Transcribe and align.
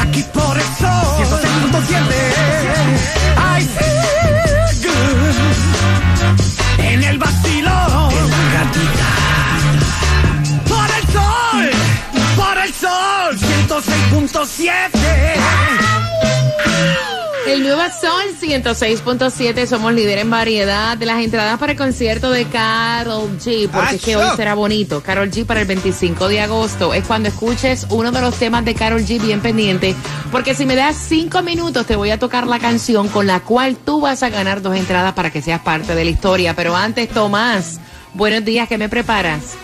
Aquí 0.00 0.24
por 0.32 0.56
el 0.56 0.64
sol 0.64 1.16
106.7 1.18 1.96
I 3.36 3.60
feel 3.76 4.64
good. 4.86 5.36
En 6.84 7.04
el 7.04 7.18
vacilón 7.18 8.14
La 8.30 8.52
gatita 8.54 9.10
Por 10.66 10.88
el 10.96 11.04
sol. 11.12 11.70
Por 12.36 12.58
el 12.58 12.72
sol. 12.72 13.38
106.7 13.38 15.06
El 17.46 17.62
nuevo 17.62 17.80
Sol 18.00 18.24
106.7, 18.40 19.66
somos 19.66 19.92
líder 19.94 20.18
en 20.18 20.30
variedad 20.30 20.98
de 20.98 21.06
las 21.06 21.22
entradas 21.22 21.58
para 21.60 21.72
el 21.72 21.78
concierto 21.78 22.32
de 22.32 22.44
Carol 22.46 23.38
G, 23.38 23.68
porque 23.68 23.94
es 23.94 24.02
que 24.02 24.16
hoy 24.16 24.28
será 24.36 24.54
bonito. 24.54 25.00
Carol 25.00 25.30
G 25.30 25.46
para 25.46 25.60
el 25.60 25.66
25 25.68 26.26
de 26.26 26.40
agosto 26.40 26.92
es 26.92 27.04
cuando 27.04 27.28
escuches 27.28 27.86
uno 27.90 28.10
de 28.10 28.20
los 28.20 28.34
temas 28.34 28.64
de 28.64 28.74
Carol 28.74 29.00
G 29.02 29.20
bien 29.22 29.40
pendiente, 29.40 29.94
porque 30.32 30.54
si 30.54 30.66
me 30.66 30.74
das 30.74 30.96
cinco 30.96 31.40
minutos 31.42 31.86
te 31.86 31.94
voy 31.94 32.10
a 32.10 32.18
tocar 32.18 32.48
la 32.48 32.58
canción 32.58 33.08
con 33.08 33.28
la 33.28 33.38
cual 33.38 33.76
tú 33.76 34.00
vas 34.00 34.24
a 34.24 34.28
ganar 34.28 34.60
dos 34.60 34.76
entradas 34.76 35.12
para 35.12 35.30
que 35.30 35.40
seas 35.40 35.60
parte 35.60 35.94
de 35.94 36.04
la 36.04 36.10
historia. 36.10 36.54
Pero 36.54 36.74
antes, 36.74 37.08
Tomás, 37.08 37.78
buenos 38.12 38.44
días, 38.44 38.68
¿qué 38.68 38.76
me 38.76 38.88
preparas? 38.88 39.56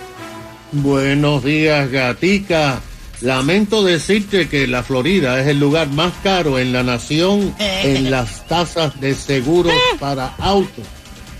Buenos 0.71 1.43
días, 1.43 1.91
gatica. 1.91 2.81
Lamento 3.23 3.85
decirte 3.85 4.49
que 4.49 4.67
la 4.67 4.83
Florida 4.83 5.41
es 5.41 5.47
el 5.47 5.61
lugar 5.61 5.89
más 5.89 6.13
caro 6.23 6.59
en 6.59 6.73
la 6.73 6.83
nación 6.83 7.55
en 7.59 8.11
las 8.11 8.47
tasas 8.47 9.01
de 9.01 9.15
seguros 9.15 9.73
para 10.01 10.35
autos. 10.39 10.85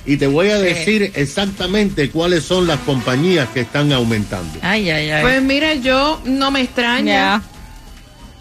Y 0.05 0.17
te 0.17 0.27
voy 0.27 0.51
a 0.51 0.59
decir 0.59 1.13
exactamente 1.15 2.11
cuáles 2.11 2.45
son 2.45 2.67
las 2.67 2.81
compañías 2.81 3.49
que 3.51 3.61
están 3.61 3.93
aumentando. 3.93 4.59
Ay, 4.63 4.91
ay, 4.91 5.11
ay. 5.11 5.23
Pues 5.23 5.43
mira, 5.43 5.75
yo 5.75 6.21
no 6.25 6.51
me 6.51 6.63
extraña. 6.63 7.13
Ya. 7.13 7.43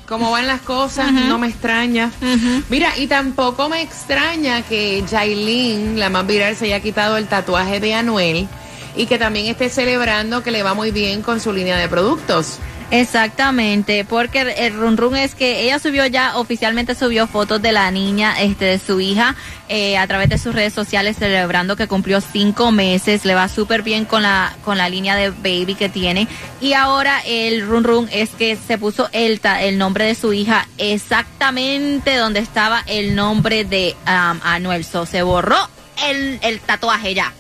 cómo 0.08 0.32
van 0.32 0.46
las 0.46 0.62
cosas, 0.62 1.12
no 1.12 1.38
me 1.40 1.48
extraña. 1.48 2.12
Mira, 2.70 2.98
y 2.98 3.08
tampoco 3.08 3.70
me 3.70 3.82
extraña 3.82 4.62
que 4.64 5.04
Jailin, 5.10 6.00
la 6.00 6.10
más 6.10 6.28
viral, 6.28 6.56
se 6.56 6.66
haya 6.66 6.80
quitado 6.80 7.18
el 7.18 7.28
tatuaje 7.28 7.80
de 7.80 7.94
Anuel 7.94 8.48
y 8.96 9.06
que 9.06 9.18
también 9.18 9.46
esté 9.46 9.70
celebrando 9.70 10.44
que 10.44 10.52
le 10.52 10.64
va 10.64 10.74
muy 10.74 10.92
bien 10.92 11.22
con 11.22 11.40
su 11.40 11.54
línea 11.54 11.78
de 11.78 11.88
productos. 11.88 12.58
Exactamente, 12.92 14.04
porque 14.04 14.42
el- 14.42 14.74
run 14.74 14.98
run 14.98 15.16
es 15.16 15.34
que 15.34 15.62
ella 15.62 15.80
subió 15.80 16.06
ya, 16.08 16.36
oficialmente 16.38 16.94
subió 16.94 17.26
fotos 17.26 17.62
de 17.62 17.72
la 17.72 17.90
niña, 17.90 18.42
este, 18.42 18.66
de 18.66 18.80
su 18.80 19.00
hija, 19.00 19.34
eh, 19.70 19.98
a 19.98 20.06
través 20.08 20.28
de 20.28 20.38
sus 20.38 20.54
redes 20.54 20.74
sociales 20.74 21.16
celebrando 21.18 21.78
que 21.78 21.88
cumplió 21.88 22.20
cinco 22.20 22.74
meses, 22.74 23.24
le 23.24 23.34
va 23.34 23.48
súper 23.48 23.82
bien 23.82 24.04
con 24.04 24.24
la, 24.24 24.54
con 24.66 24.78
la 24.78 24.90
línea 24.90 25.16
de 25.16 25.30
baby 25.30 25.76
que 25.76 25.88
tiene. 25.88 26.28
Y 26.60 26.74
ahora 26.74 27.22
el 27.26 27.66
run 27.66 27.86
run 27.86 28.10
es 28.12 28.32
que 28.32 28.58
se 28.58 28.78
puso 28.78 29.08
el, 29.14 29.40
el 29.62 29.78
nombre 29.78 30.04
de 30.04 30.14
su 30.16 30.34
hija 30.34 30.68
exactamente 30.78 32.18
donde 32.18 32.42
estaba 32.42 32.84
el 32.88 33.16
nombre 33.16 33.64
de 33.64 33.96
um, 34.06 34.40
Anuel. 34.44 34.84
So, 34.84 35.06
se 35.06 35.22
borró 35.24 35.56
el, 36.10 36.40
el 36.42 36.60
tatuaje 36.60 37.14
ya, 37.14 37.32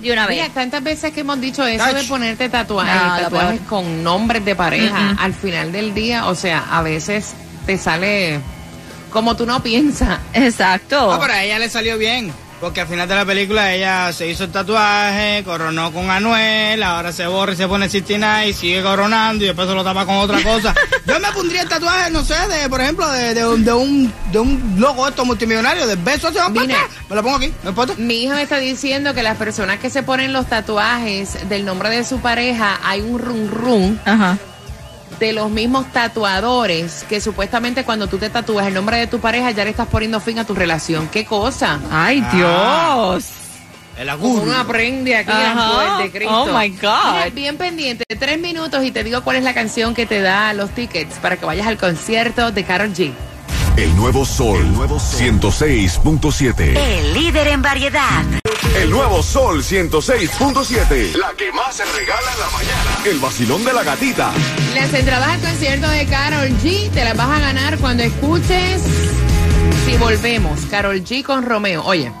de 0.00 0.12
una 0.12 0.26
Mira, 0.26 0.44
vez. 0.44 0.54
tantas 0.54 0.82
veces 0.82 1.12
que 1.12 1.20
hemos 1.20 1.40
dicho 1.40 1.66
eso 1.66 1.92
de 1.92 2.04
ponerte 2.04 2.48
tatuajes, 2.48 2.94
No, 2.94 3.18
tatuajes 3.18 3.60
con 3.62 4.02
nombres 4.02 4.44
de 4.44 4.54
pareja, 4.54 5.16
al 5.18 5.34
final 5.34 5.72
del 5.72 5.94
día, 5.94 6.26
o 6.26 6.34
sea, 6.34 6.64
a 6.70 6.82
veces 6.82 7.34
te 7.66 7.76
sale 7.78 8.40
como 9.10 9.36
tú 9.36 9.46
no 9.46 9.62
piensas. 9.62 10.18
Exacto. 10.32 11.12
No, 11.12 11.20
pero 11.20 11.32
a 11.32 11.42
ella 11.42 11.58
le 11.58 11.68
salió 11.68 11.98
bien. 11.98 12.32
Porque 12.60 12.82
al 12.82 12.86
final 12.88 13.08
de 13.08 13.14
la 13.14 13.24
película 13.24 13.72
ella 13.72 14.12
se 14.12 14.28
hizo 14.28 14.44
el 14.44 14.52
tatuaje, 14.52 15.42
coronó 15.46 15.90
con 15.92 16.10
Anuel, 16.10 16.82
ahora 16.82 17.10
se 17.10 17.26
borra 17.26 17.54
y 17.54 17.56
se 17.56 17.66
pone 17.66 17.88
69 17.88 18.48
y 18.48 18.52
sigue 18.52 18.82
coronando 18.82 19.42
y 19.42 19.46
después 19.46 19.66
se 19.66 19.74
lo 19.74 19.82
tapa 19.82 20.04
con 20.04 20.16
otra 20.16 20.42
cosa. 20.42 20.74
Yo 21.06 21.18
me 21.20 21.32
pondría 21.32 21.62
el 21.62 21.68
tatuaje, 21.68 22.10
no 22.10 22.22
sé, 22.22 22.34
de 22.48 22.68
por 22.68 22.82
ejemplo, 22.82 23.10
de, 23.10 23.32
de 23.32 23.46
un, 23.46 23.64
de, 23.64 23.72
un, 23.72 24.12
de 24.30 24.38
un 24.40 24.76
logo 24.78 25.08
esto 25.08 25.24
multimillonario, 25.24 25.86
de 25.86 25.96
besos 25.96 26.34
se. 26.34 26.40
Me 26.50 27.16
lo 27.16 27.22
pongo 27.22 27.36
aquí, 27.36 27.52
no 27.62 27.70
importa. 27.70 27.94
Mi 27.96 28.24
hija 28.24 28.34
me 28.34 28.42
está 28.42 28.58
diciendo 28.58 29.14
que 29.14 29.22
las 29.22 29.38
personas 29.38 29.78
que 29.78 29.88
se 29.88 30.02
ponen 30.02 30.34
los 30.34 30.46
tatuajes 30.46 31.48
del 31.48 31.64
nombre 31.64 31.88
de 31.88 32.04
su 32.04 32.20
pareja, 32.20 32.78
hay 32.84 33.00
un 33.00 33.18
run 33.18 33.50
run 33.50 34.00
Ajá. 34.04 34.36
De 35.18 35.32
los 35.32 35.50
mismos 35.50 35.86
tatuadores 35.92 37.04
que 37.08 37.20
supuestamente 37.20 37.84
cuando 37.84 38.06
tú 38.06 38.18
te 38.18 38.30
tatúas 38.30 38.66
el 38.66 38.74
nombre 38.74 38.96
de 38.98 39.06
tu 39.06 39.18
pareja 39.20 39.50
ya 39.50 39.64
le 39.64 39.70
estás 39.70 39.88
poniendo 39.88 40.20
fin 40.20 40.38
a 40.38 40.44
tu 40.44 40.54
relación. 40.54 41.08
¿Qué 41.08 41.24
cosa? 41.24 41.78
Ay, 41.90 42.22
Ah. 42.26 42.30
Dios. 43.14 43.24
El 43.98 44.08
aguro. 44.08 44.42
uno 44.44 44.56
aprende 44.56 45.14
aquí 45.14 45.30
Ajá. 45.30 45.98
en 45.98 46.04
de 46.04 46.10
Cristo. 46.10 46.42
Oh, 46.44 46.46
my 46.58 46.70
God. 46.70 47.12
Mira, 47.12 47.28
bien 47.34 47.58
pendiente, 47.58 48.04
tres 48.18 48.38
minutos 48.40 48.82
y 48.82 48.90
te 48.92 49.04
digo 49.04 49.20
cuál 49.22 49.36
es 49.36 49.44
la 49.44 49.52
canción 49.52 49.92
que 49.94 50.06
te 50.06 50.22
da 50.22 50.54
los 50.54 50.70
tickets 50.70 51.16
para 51.16 51.36
que 51.36 51.44
vayas 51.44 51.66
al 51.66 51.76
concierto 51.76 52.50
de 52.50 52.64
Karol 52.64 52.94
G. 52.94 53.12
El 53.80 53.96
nuevo 53.96 54.24
Sol, 54.26 54.62
106.7. 54.76 56.76
El 56.76 57.14
líder 57.14 57.46
en 57.48 57.62
variedad. 57.62 58.22
El 58.76 58.90
nuevo 58.90 59.22
Sol 59.22 59.62
106.7. 59.62 61.14
La 61.16 61.32
que 61.32 61.50
más 61.52 61.76
se 61.76 61.84
regala 61.86 62.32
en 62.34 62.40
la 62.40 62.50
mañana. 62.50 62.90
El 63.06 63.18
vacilón 63.18 63.64
de 63.64 63.72
la 63.72 63.82
gatita. 63.82 64.32
Las 64.74 64.92
entradas 64.92 65.28
al 65.30 65.40
concierto 65.40 65.88
de 65.88 66.04
Carol 66.06 66.48
G 66.62 66.90
te 66.90 67.04
las 67.04 67.16
vas 67.16 67.30
a 67.30 67.40
ganar 67.40 67.78
cuando 67.78 68.02
escuches 68.02 68.82
Si 69.86 69.96
volvemos, 69.96 70.60
Carol 70.70 71.02
G 71.02 71.24
con 71.24 71.46
Romeo. 71.46 71.82
Oye, 71.84 72.12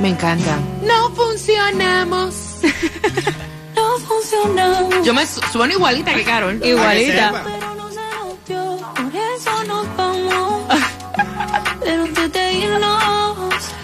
me 0.00 0.08
encanta. 0.10 0.58
No 0.82 1.10
funcionamos. 1.14 2.34
No 3.76 3.98
funcionó. 3.98 5.02
Yo 5.04 5.12
me 5.12 5.26
su- 5.26 5.38
sueno 5.52 5.74
igualita 5.74 6.14
que 6.14 6.24
Carol. 6.24 6.58
Igualita. 6.64 7.44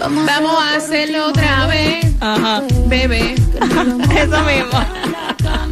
Vamos, 0.03 0.27
Vamos 0.27 0.63
a 0.63 0.77
hacerlo 0.77 1.29
otra 1.29 1.67
vez, 1.67 2.07
Ajá. 2.21 2.63
bebé. 2.87 3.35
Eso 4.17 4.43
mismo. 4.43 4.81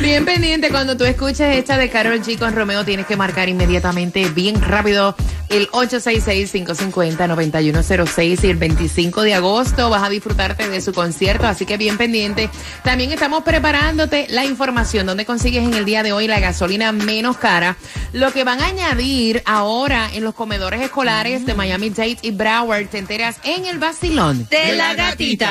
Bien 0.00 0.24
pendiente 0.24 0.70
cuando 0.70 0.96
tú 0.96 1.04
escuches 1.04 1.56
esta 1.56 1.78
de 1.78 1.90
Carol 1.90 2.22
G 2.22 2.38
con 2.38 2.54
Romeo, 2.54 2.84
tienes 2.84 3.06
que 3.06 3.16
marcar 3.16 3.48
inmediatamente, 3.48 4.28
bien 4.28 4.60
rápido, 4.60 5.16
el 5.48 5.68
866-550-9106 5.70 8.44
y 8.44 8.50
el 8.50 8.56
25 8.56 9.22
de 9.22 9.34
agosto 9.34 9.90
vas 9.90 10.02
a 10.02 10.08
disfrutarte 10.08 10.68
de 10.68 10.80
su 10.80 10.92
concierto, 10.92 11.46
así 11.46 11.66
que 11.66 11.76
bien 11.76 11.96
pendiente. 11.96 12.50
También 12.82 13.12
estamos 13.12 13.42
preparándote 13.42 14.26
la 14.28 14.44
información 14.44 15.06
donde 15.06 15.24
consigues 15.24 15.64
en 15.64 15.74
el 15.74 15.84
día 15.84 16.02
de 16.02 16.12
hoy 16.12 16.26
la 16.26 16.40
gasolina 16.40 16.92
menos 16.92 17.36
cara, 17.36 17.76
Lo 18.12 18.32
que 18.32 18.44
van 18.44 18.60
a 18.60 18.66
añadir 18.66 19.42
ahora 19.44 20.08
en 20.12 20.24
los 20.24 20.34
comedores 20.34 20.80
escolares 20.82 21.46
de 21.46 21.54
Miami 21.54 21.90
Dade 21.90 22.18
y 22.22 22.30
Broward, 22.30 22.88
te 22.88 22.98
enteras 22.98 23.36
en 23.44 23.66
el 23.66 23.78
vacilón 23.78 24.46
De 24.50 24.76
la 24.76 24.94
gatita. 24.94 25.50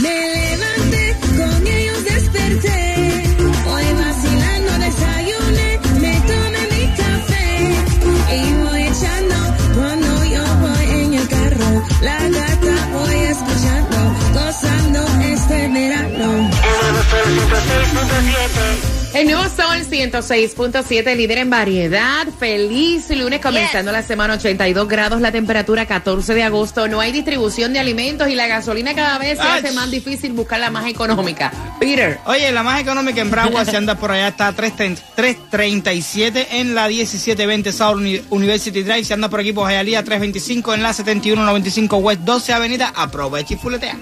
Me 0.00 0.56
levanté, 0.56 1.16
con 1.36 1.66
ellos 1.66 2.04
desperté. 2.04 2.77
El 19.18 19.26
nuevo 19.26 19.42
Sol 19.48 19.78
106.7, 19.90 21.16
líder 21.16 21.38
en 21.38 21.50
variedad. 21.50 22.24
Feliz 22.38 23.10
lunes, 23.10 23.40
comenzando 23.40 23.90
la 23.90 24.02
semana 24.04 24.34
82 24.34 24.86
grados, 24.86 25.20
la 25.20 25.32
temperatura 25.32 25.86
14 25.86 26.34
de 26.34 26.44
agosto. 26.44 26.86
No 26.86 27.00
hay 27.00 27.10
distribución 27.10 27.72
de 27.72 27.80
alimentos 27.80 28.28
y 28.28 28.36
la 28.36 28.46
gasolina 28.46 28.94
cada 28.94 29.18
vez 29.18 29.38
se 29.38 29.42
Ach. 29.44 29.58
hace 29.64 29.72
más 29.72 29.90
difícil 29.90 30.34
buscar 30.34 30.60
la 30.60 30.70
más 30.70 30.86
económica. 30.86 31.52
Peter. 31.80 32.18
Oye, 32.26 32.52
la 32.52 32.62
más 32.62 32.80
económica 32.80 33.20
en 33.20 33.30
Broward, 33.30 33.68
si 33.68 33.74
andas 33.74 33.98
por 33.98 34.12
allá, 34.12 34.28
está 34.28 34.48
a 34.48 34.54
3.30 34.54 34.98
3.37 35.16 36.46
en 36.52 36.76
la 36.76 36.86
1720 36.86 37.72
South 37.72 37.96
Uni- 37.96 38.22
University 38.30 38.84
Drive. 38.84 39.02
Si 39.04 39.12
andas 39.12 39.30
por 39.30 39.40
aquí 39.40 39.52
por 39.52 39.68
Hialeah, 39.68 40.04
3.25 40.04 40.74
en 40.74 40.82
la 40.84 40.92
7195 40.92 41.96
West 41.96 42.20
12 42.20 42.52
Avenida. 42.52 42.92
Aprovecha 42.94 43.54
y 43.54 43.56
fuletea. 43.56 43.96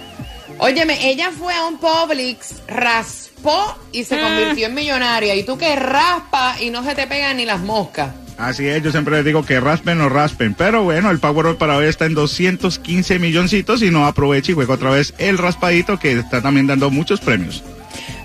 Óyeme, 0.58 1.10
ella 1.10 1.30
fue 1.30 1.54
a 1.54 1.66
un 1.66 1.78
Publix, 1.78 2.62
raspó 2.66 3.76
y 3.92 4.04
se 4.04 4.18
convirtió 4.18 4.66
en 4.66 4.74
millonaria. 4.74 5.34
Y 5.34 5.44
tú 5.44 5.58
que 5.58 5.76
raspa 5.76 6.56
y 6.60 6.70
no 6.70 6.82
se 6.82 6.94
te 6.94 7.06
pegan 7.06 7.36
ni 7.36 7.44
las 7.44 7.60
moscas. 7.60 8.10
Así 8.38 8.66
es, 8.66 8.82
yo 8.82 8.90
siempre 8.90 9.16
les 9.16 9.24
digo 9.24 9.44
que 9.44 9.60
raspen 9.60 10.00
o 10.00 10.08
raspen. 10.08 10.54
Pero 10.54 10.82
bueno, 10.82 11.10
el 11.10 11.18
Powerball 11.18 11.56
para 11.56 11.76
hoy 11.76 11.86
está 11.86 12.06
en 12.06 12.14
215 12.14 13.18
milloncitos 13.18 13.82
y 13.82 13.90
no 13.90 14.06
aproveche 14.06 14.52
y 14.52 14.54
juega 14.54 14.74
otra 14.74 14.90
vez 14.90 15.14
el 15.18 15.38
raspadito 15.38 15.98
que 15.98 16.12
está 16.12 16.42
también 16.42 16.66
dando 16.66 16.90
muchos 16.90 17.20
premios. 17.20 17.62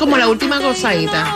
Como 0.07 0.17
la 0.17 0.29
última 0.29 0.57
gozadita. 0.59 1.33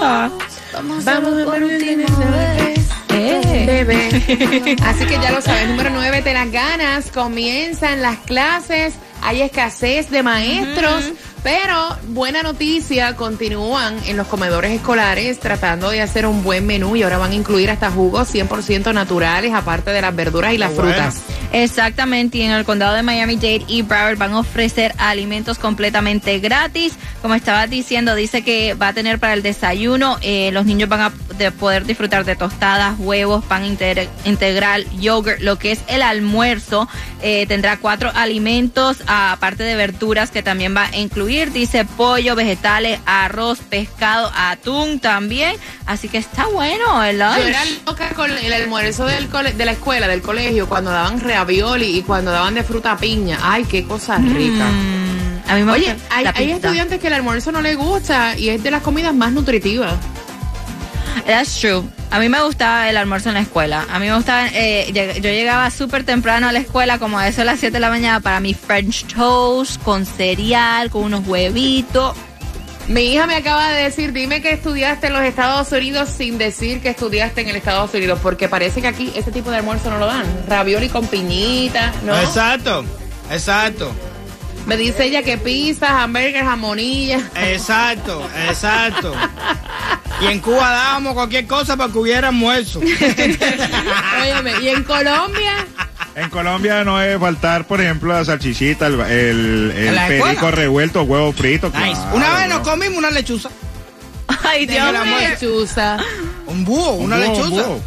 Vamos, 0.74 1.04
Vamos 1.04 1.42
a 1.42 1.46
por 1.46 1.60
ver 1.60 1.64
última 1.64 2.26
vez. 2.30 2.80
Eh. 3.10 3.64
Bebé. 3.68 4.78
Así 4.86 5.06
que 5.06 5.20
ya 5.22 5.32
lo 5.32 5.42
sabes, 5.42 5.68
número 5.68 5.90
9, 5.90 6.22
te 6.22 6.34
las 6.34 6.50
ganas. 6.50 7.12
Comienzan 7.12 8.02
las 8.02 8.20
clases, 8.20 8.94
hay 9.22 9.42
escasez 9.42 10.10
de 10.10 10.24
maestros. 10.24 11.12
Pero 11.44 11.98
buena 12.10 12.44
noticia, 12.44 13.16
continúan 13.16 13.98
en 14.06 14.16
los 14.16 14.28
comedores 14.28 14.72
escolares 14.72 15.40
tratando 15.40 15.90
de 15.90 16.02
hacer 16.02 16.28
un 16.28 16.44
buen 16.44 16.68
menú 16.68 16.96
y 16.96 17.04
ahora 17.04 17.18
van 17.18 17.32
a 17.32 17.36
incluir 17.36 17.72
hasta 17.72 17.90
jugos 17.90 18.34
100% 18.34 18.94
naturales, 18.94 19.52
aparte 19.54 19.92
de 19.92 20.02
las 20.02 20.16
verduras 20.16 20.54
y 20.54 20.60
las 20.60 20.76
bueno. 20.76 20.94
frutas. 20.94 21.22
Exactamente, 21.52 22.38
y 22.38 22.42
en 22.44 22.52
el 22.52 22.66
condado 22.66 22.96
de 22.96 23.04
Miami-Dade 23.04 23.66
y 23.68 23.82
Broward 23.82 24.18
van 24.18 24.34
a 24.34 24.40
ofrecer 24.40 24.94
alimentos 24.98 25.60
completamente 25.60 26.40
gratis. 26.40 26.94
Como 27.22 27.36
estabas 27.36 27.70
diciendo, 27.70 28.16
dice 28.16 28.44
que 28.44 28.74
va 28.74 28.90
a 28.90 28.94
tener 28.94 29.20
para 29.20 29.34
el 29.34 29.44
desayuno, 29.44 30.18
eh, 30.22 30.50
los 30.54 30.66
niños 30.66 30.90
van 30.90 31.02
a 31.02 31.12
de 31.38 31.52
poder 31.52 31.86
disfrutar 31.86 32.24
de 32.24 32.36
tostadas, 32.36 32.96
huevos, 33.00 33.44
pan 33.44 33.66
integral, 33.66 34.86
yogurt, 35.00 35.40
lo 35.40 35.58
que 35.58 35.72
es 35.72 35.80
el 35.88 36.04
almuerzo. 36.04 36.88
eh, 37.24 37.46
tendrá 37.48 37.78
cuatro 37.78 38.12
alimentos, 38.16 38.98
aparte 39.06 39.64
de 39.64 39.76
verduras 39.76 40.32
que 40.32 40.42
también 40.42 40.76
va 40.76 40.86
a 40.86 40.98
incluir, 40.98 41.52
dice 41.52 41.86
pollo, 41.86 42.36
vegetales, 42.36 43.00
arroz, 43.06 43.60
pescado, 43.60 44.32
atún 44.36 45.00
también. 45.00 45.56
Así 45.86 46.10
que 46.10 46.18
está 46.18 46.48
bueno. 46.48 46.86
Yo 47.38 47.48
era 47.48 47.64
loca 47.86 48.10
con 48.16 48.32
el 48.32 48.54
almuerzo 48.54 49.06
del 49.06 49.30
de 49.32 49.66
la 49.66 49.72
escuela, 49.72 50.08
del 50.08 50.22
colegio, 50.22 50.68
cuando 50.68 50.92
daban 50.92 51.20
ravioli 51.42 51.98
y 51.98 52.02
cuando 52.04 52.32
daban 52.32 52.54
de 52.54 52.64
fruta 52.64 52.96
piña. 52.98 53.40
Ay, 53.42 53.66
qué 53.66 53.84
cosa 53.84 54.18
rica. 54.18 54.70
Mm, 54.70 55.50
a 55.50 55.56
mí 55.56 55.64
me 55.64 55.72
Oye, 55.72 55.96
hay, 56.10 56.52
estudiantes 56.52 57.00
que 57.00 57.08
el 57.08 57.14
almuerzo 57.14 57.52
no 57.52 57.62
les 57.62 57.76
gusta 57.76 58.38
y 58.38 58.50
es 58.50 58.62
de 58.62 58.72
las 58.72 58.84
comidas 58.84 59.14
más 59.14 59.32
nutritivas. 59.32 59.96
That's 61.26 61.60
true. 61.60 61.84
A 62.12 62.20
mí 62.20 62.30
me 62.30 62.42
gustaba 62.44 62.90
el 62.90 62.98
almuerzo 62.98 63.30
en 63.30 63.36
la 63.36 63.42
escuela. 63.42 63.86
A 63.90 63.98
mí 64.00 64.08
me 64.08 64.16
gustaba, 64.16 64.48
eh, 64.54 64.92
yo 64.94 65.30
llegaba 65.30 65.70
súper 65.72 66.04
temprano 66.04 66.48
a 66.48 66.52
la 66.52 66.60
escuela, 66.60 67.00
como 67.00 67.18
a 67.18 67.28
eso 67.28 67.42
a 67.42 67.46
las 67.46 67.60
7 67.60 67.74
de 67.74 67.80
la 67.80 67.90
mañana, 67.90 68.20
para 68.20 68.40
mi 68.40 68.54
French 68.54 69.06
toast, 69.06 69.82
con 69.82 70.06
cereal, 70.06 70.90
con 70.90 71.04
unos 71.04 71.26
huevitos. 71.26 72.16
Mi 72.92 73.14
hija 73.14 73.26
me 73.26 73.36
acaba 73.36 73.70
de 73.70 73.84
decir, 73.84 74.12
dime 74.12 74.42
que 74.42 74.52
estudiaste 74.52 75.08
en 75.08 75.14
los 75.14 75.22
Estados 75.22 75.72
Unidos 75.72 76.10
sin 76.10 76.38
decir 76.38 76.82
que 76.82 76.90
estudiaste 76.90 77.40
en 77.40 77.48
el 77.48 77.56
Estados 77.56 77.94
Unidos, 77.94 78.20
porque 78.22 78.50
parece 78.50 78.82
que 78.82 78.88
aquí 78.88 79.14
ese 79.16 79.32
tipo 79.32 79.50
de 79.50 79.58
almuerzo 79.58 79.90
no 79.90 79.98
lo 79.98 80.08
dan. 80.08 80.26
Ravioli 80.50 80.90
con 80.90 81.08
piñita, 81.08 81.94
¿no? 82.04 82.20
Exacto, 82.20 82.84
exacto, 83.32 83.94
Me 84.66 84.76
dice 84.76 85.06
ella 85.06 85.24
que 85.24 85.38
pizza, 85.38 86.04
hamburger, 86.04 86.44
jamonilla. 86.44 87.20
exacto, 87.36 88.28
exacto. 88.50 89.14
Y 90.22 90.28
en 90.28 90.40
Cuba 90.40 90.70
dábamos 90.70 91.14
cualquier 91.16 91.48
cosa 91.48 91.76
para 91.76 91.92
que 91.92 91.98
hubiera 91.98 92.28
almuerzo. 92.28 92.80
Óyeme, 94.22 94.52
¿y 94.62 94.68
en 94.68 94.84
Colombia? 94.84 95.66
En 96.16 96.30
Colombia 96.30 96.84
no 96.84 96.98
debe 96.98 97.18
faltar, 97.20 97.66
por 97.66 97.80
ejemplo, 97.80 98.12
la 98.14 98.26
salchichita, 98.26 98.88
el, 98.88 99.00
el, 99.00 99.72
el 99.76 99.88
¿En 99.88 99.96
la 99.96 100.08
perico 100.08 100.28
escuela? 100.28 100.56
revuelto, 100.56 101.04
huevo 101.04 101.32
frito. 101.32 101.68
Nice. 101.70 101.94
claro, 101.94 102.16
Una 102.16 102.36
vez 102.36 102.50
nos 102.50 102.58
¿no? 102.60 102.64
comimos 102.64 102.98
una 102.98 103.12
lechuza. 103.12 103.50
Ay, 104.44 104.66
Dios 104.66 104.92
mío. 104.92 105.30
Lechuza. 105.30 105.98
Un 106.48 106.66
búho, 106.66 106.92
una 106.94 107.16
Un 107.16 107.22
lechuza. 107.22 107.68
un. 107.70 107.82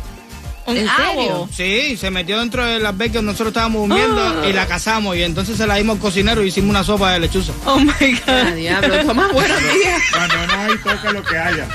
Un 0.66 0.78
¿En 0.78 0.88
serio? 0.88 1.47
Sí, 1.54 1.95
se 1.99 2.11
metió 2.11 2.38
dentro 2.40 2.64
de 2.64 2.78
las 2.81 2.97
becas 2.97 3.23
nosotros 3.23 3.49
estábamos 3.49 3.87
durmiendo 3.87 4.49
y 4.49 4.52
la 4.54 4.64
cazamos 4.66 5.14
y 5.14 5.23
entonces 5.23 5.59
se 5.59 5.66
la 5.66 5.75
dimos 5.75 5.97
al 5.97 6.00
cocinero 6.00 6.43
y 6.43 6.49
hicimos 6.49 6.71
una 6.71 6.83
sopa 6.83 7.12
de 7.12 7.21
lechuza. 7.21 7.52
Oh 7.66 7.78
my 7.78 7.93
Ah, 8.26 8.45
God. 8.47 8.52
diablo, 8.54 9.04
Tomás, 9.04 9.31
buenos 9.35 9.61
días. 9.61 10.02
Cuando 10.11 10.47
no 10.47 10.61
hay, 10.62 10.78
toca 10.78 11.12
lo 11.12 11.23
que 11.23 11.37
haya. 11.37 11.66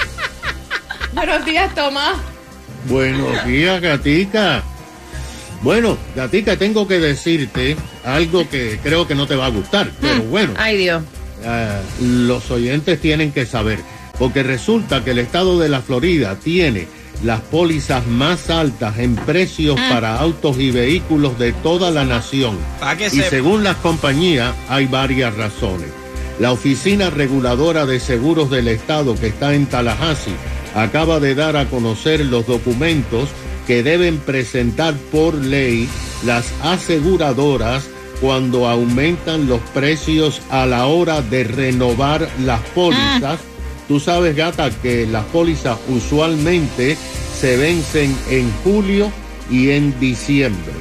Buenos 1.14 1.46
días, 1.46 1.76
Tomás. 1.76 2.16
Buenos 2.86 3.46
días, 3.46 3.80
Gatica. 3.80 4.64
Bueno, 5.62 5.98
Gatica, 6.16 6.56
tengo 6.58 6.88
que 6.88 7.00
decirte 7.00 7.76
algo 8.06 8.48
que 8.50 8.80
creo 8.82 9.08
que 9.08 9.16
no 9.16 9.28
te 9.28 9.36
va 9.36 9.48
a 9.48 9.50
gustar, 9.50 9.92
pero 10.00 10.22
bueno, 10.24 10.54
Ay, 10.58 10.78
Dios. 10.78 11.04
ah, 11.46 11.82
los 12.02 12.50
oyentes 12.50 13.02
tienen 13.02 13.32
que 13.32 13.46
saber, 13.46 13.80
porque 14.18 14.42
resulta 14.42 15.04
que 15.04 15.12
el 15.12 15.20
estado 15.20 15.60
de 15.60 15.68
la 15.70 15.82
Florida 15.82 16.36
tiene 16.42 16.88
las 17.24 17.42
pólizas 17.42 18.08
más 18.08 18.50
altas 18.50 18.98
en 19.00 19.16
precios 19.16 19.78
para 19.90 20.18
autos 20.20 20.58
y 20.58 20.72
vehículos 20.72 21.38
de 21.38 21.52
toda 21.52 21.92
la 21.92 22.06
nación. 22.06 22.58
Que 22.98 23.08
Y 23.08 23.22
según 23.22 23.66
las 23.66 23.76
compañías, 23.78 24.54
hay 24.70 24.86
varias 24.86 25.36
razones. 25.36 25.90
La 26.40 26.54
Oficina 26.54 27.10
Reguladora 27.10 27.86
de 27.86 28.00
Seguros 28.00 28.50
del 28.50 28.70
Estado, 28.70 29.16
que 29.16 29.28
está 29.28 29.54
en 29.54 29.66
Tallahassee, 29.66 30.34
acaba 30.74 31.20
de 31.20 31.36
dar 31.36 31.58
a 31.58 31.66
conocer 31.66 32.26
los 32.26 32.48
documentos 32.48 33.28
que 33.70 33.84
deben 33.84 34.18
presentar 34.18 34.96
por 35.12 35.36
ley 35.36 35.88
las 36.26 36.52
aseguradoras 36.64 37.88
cuando 38.20 38.68
aumentan 38.68 39.48
los 39.48 39.60
precios 39.76 40.42
a 40.50 40.66
la 40.66 40.88
hora 40.88 41.22
de 41.22 41.44
renovar 41.44 42.28
las 42.44 42.62
pólizas. 42.74 43.40
Tú 43.88 44.00
sabes, 44.00 44.36
gata, 44.36 44.72
que 44.72 45.06
las 45.06 45.24
pólizas 45.26 45.78
usualmente 45.88 46.98
se 47.40 47.58
vencen 47.58 48.18
en 48.32 48.52
julio 48.64 49.12
y 49.52 49.70
en 49.70 50.00
diciembre. 50.00 50.74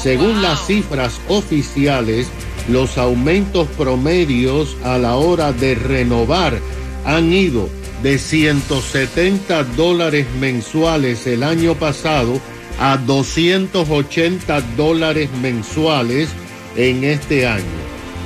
Según 0.00 0.40
las 0.40 0.64
cifras 0.64 1.20
oficiales, 1.26 2.28
los 2.68 2.98
aumentos 2.98 3.66
promedios 3.76 4.76
a 4.84 4.96
la 4.96 5.16
hora 5.16 5.52
de 5.52 5.74
renovar 5.74 6.60
han 7.04 7.32
ido 7.32 7.68
de 8.02 8.18
170 8.18 9.64
dólares 9.64 10.26
mensuales 10.38 11.26
el 11.26 11.42
año 11.42 11.74
pasado 11.74 12.40
a 12.78 12.96
280 12.96 14.60
dólares 14.76 15.28
mensuales 15.42 16.28
en 16.76 17.04
este 17.04 17.46
año. 17.46 17.64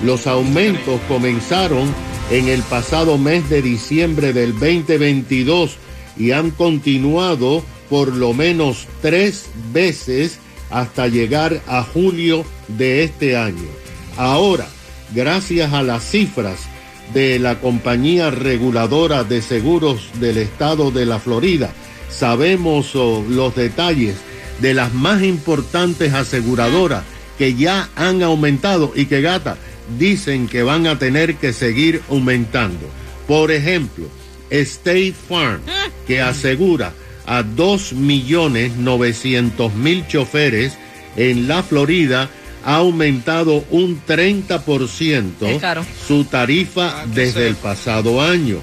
Los 0.05 0.27
aumentos 0.27 1.01
comenzaron 1.09 1.95
en 2.31 2.49
el 2.49 2.63
pasado 2.63 3.19
mes 3.19 3.49
de 3.49 3.63
diciembre 3.63 4.33
del 4.33 4.53
2022 4.53 5.77
y 6.19 6.33
han 6.33 6.51
continuado 6.51 7.65
por 7.89 8.15
lo 8.15 8.35
menos 8.35 8.87
tres 9.01 9.47
veces 9.73 10.39
hasta 10.71 11.09
llegar 11.09 11.61
a 11.67 11.83
julio 11.83 12.45
de 12.69 13.05
este 13.05 13.37
año. 13.37 13.69
Ahora, 14.17 14.67
gracias 15.15 15.73
a 15.73 15.83
las 15.83 16.03
cifras 16.11 16.72
de 17.13 17.39
la 17.39 17.61
compañía 17.61 18.31
reguladora 18.31 19.25
de 19.25 19.43
seguros 19.43 20.09
del 20.21 20.39
estado 20.39 20.91
de 20.91 21.07
la 21.07 21.19
Florida, 21.19 21.73
sabemos 22.09 22.95
oh, 22.95 23.25
los 23.29 23.55
detalles 23.55 24.17
de 24.61 24.75
las 24.75 24.95
más 24.95 25.23
importantes 25.23 26.15
aseguradoras 26.15 27.05
que 27.39 27.55
ya 27.55 27.89
han 27.97 28.23
aumentado 28.23 28.93
y 28.95 29.07
que 29.07 29.21
gata 29.21 29.57
dicen 29.99 30.47
que 30.49 30.63
van 30.63 30.87
a 30.87 30.99
tener 30.99 31.35
que 31.37 31.53
seguir 31.53 32.01
aumentando. 32.09 32.87
Por 33.27 33.51
ejemplo, 33.51 34.07
State 34.51 35.15
Farm, 35.29 35.61
que 36.07 36.21
asegura 36.21 36.93
a 37.27 37.43
2.900.000 37.43 40.07
choferes 40.07 40.79
en 41.17 41.49
la 41.49 41.63
Florida, 41.63 42.29
ha 42.65 42.77
aumentado 42.77 43.65
un 43.71 44.01
30% 44.07 45.33
Qué 45.41 45.59
caro. 45.59 45.85
su 46.07 46.25
tarifa 46.25 47.05
desde 47.15 47.49
el 47.49 47.57
pasado 47.57 48.21
año. 48.23 48.59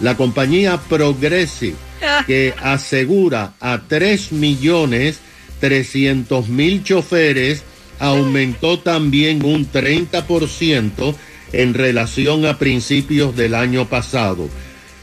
La 0.00 0.16
compañía 0.16 0.78
Progressive, 0.88 1.74
Ah. 2.00 2.22
que 2.26 2.54
asegura 2.62 3.54
a 3.60 3.80
3 3.88 4.30
millones 4.32 5.18
300 5.60 6.48
mil 6.48 6.84
choferes, 6.84 7.64
aumentó 7.98 8.78
también 8.78 9.44
un 9.44 9.66
30% 9.66 11.16
en 11.52 11.74
relación 11.74 12.46
a 12.46 12.58
principios 12.58 13.34
del 13.34 13.54
año 13.56 13.88
pasado. 13.88 14.48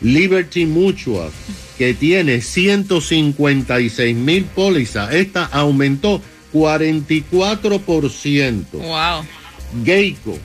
Liberty 0.02 0.66
Mutual, 0.66 1.32
que 1.78 1.94
tiene 1.94 2.40
156 2.40 4.16
mil 4.16 4.46
pólizas, 4.46 5.14
esta 5.14 5.44
aumentó 5.46 6.22
44%. 6.56 8.66
Wow. 8.72 9.26
Geico 9.84 10.40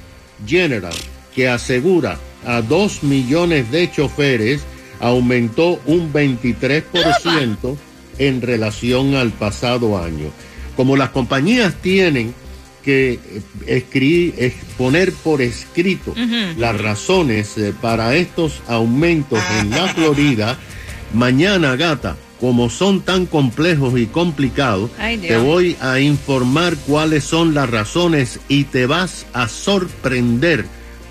General, 0.45 0.93
que 1.35 1.49
asegura 1.49 2.19
a 2.45 2.61
2 2.63 3.05
millones 3.05 3.71
de 3.71 3.93
choferes, 3.93 4.63
aumentó 4.99 5.81
un 5.87 6.13
23% 6.13 7.77
en 8.19 8.43
relación 8.43 9.15
al 9.15 9.31
pasado 9.31 10.03
año. 10.03 10.33
Como 10.77 10.97
las 10.97 11.11
compañías 11.11 11.77
tienen 11.77 12.35
que 12.83 13.21
eh, 13.67 14.35
exponer 14.39 15.13
por 15.13 15.43
escrito 15.43 16.15
las 16.57 16.81
razones 16.81 17.57
eh, 17.59 17.75
para 17.81 18.17
estos 18.17 18.63
aumentos 18.67 19.39
en 19.61 19.71
la 19.71 19.87
Florida, 19.89 20.59
mañana, 21.15 21.77
gata, 21.77 22.17
como 22.41 22.71
son 22.71 23.03
tan 23.03 23.27
complejos 23.27 23.99
y 23.99 24.07
complicados, 24.07 24.91
Ay, 24.99 25.19
te 25.19 25.37
voy 25.37 25.77
a 25.81 26.01
informar 26.01 26.75
cuáles 26.87 27.25
son 27.25 27.53
las 27.55 27.69
razones 27.71 28.41
y 28.49 28.65
te 28.65 28.87
vas 28.87 29.27
a 29.35 29.47
sorprender 29.49 30.65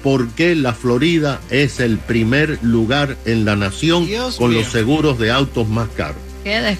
por 0.03 0.29
qué 0.29 0.55
la 0.55 0.73
Florida 0.73 1.39
es 1.49 1.79
el 1.79 1.97
primer 1.97 2.57
lugar 2.63 3.17
en 3.25 3.45
la 3.45 3.55
nación 3.55 4.05
Dios 4.07 4.37
con 4.37 4.49
mío. 4.51 4.59
los 4.61 4.71
seguros 4.71 5.19
de 5.19 5.29
autos 5.31 5.67
más 5.67 5.87
caros. 5.95 6.17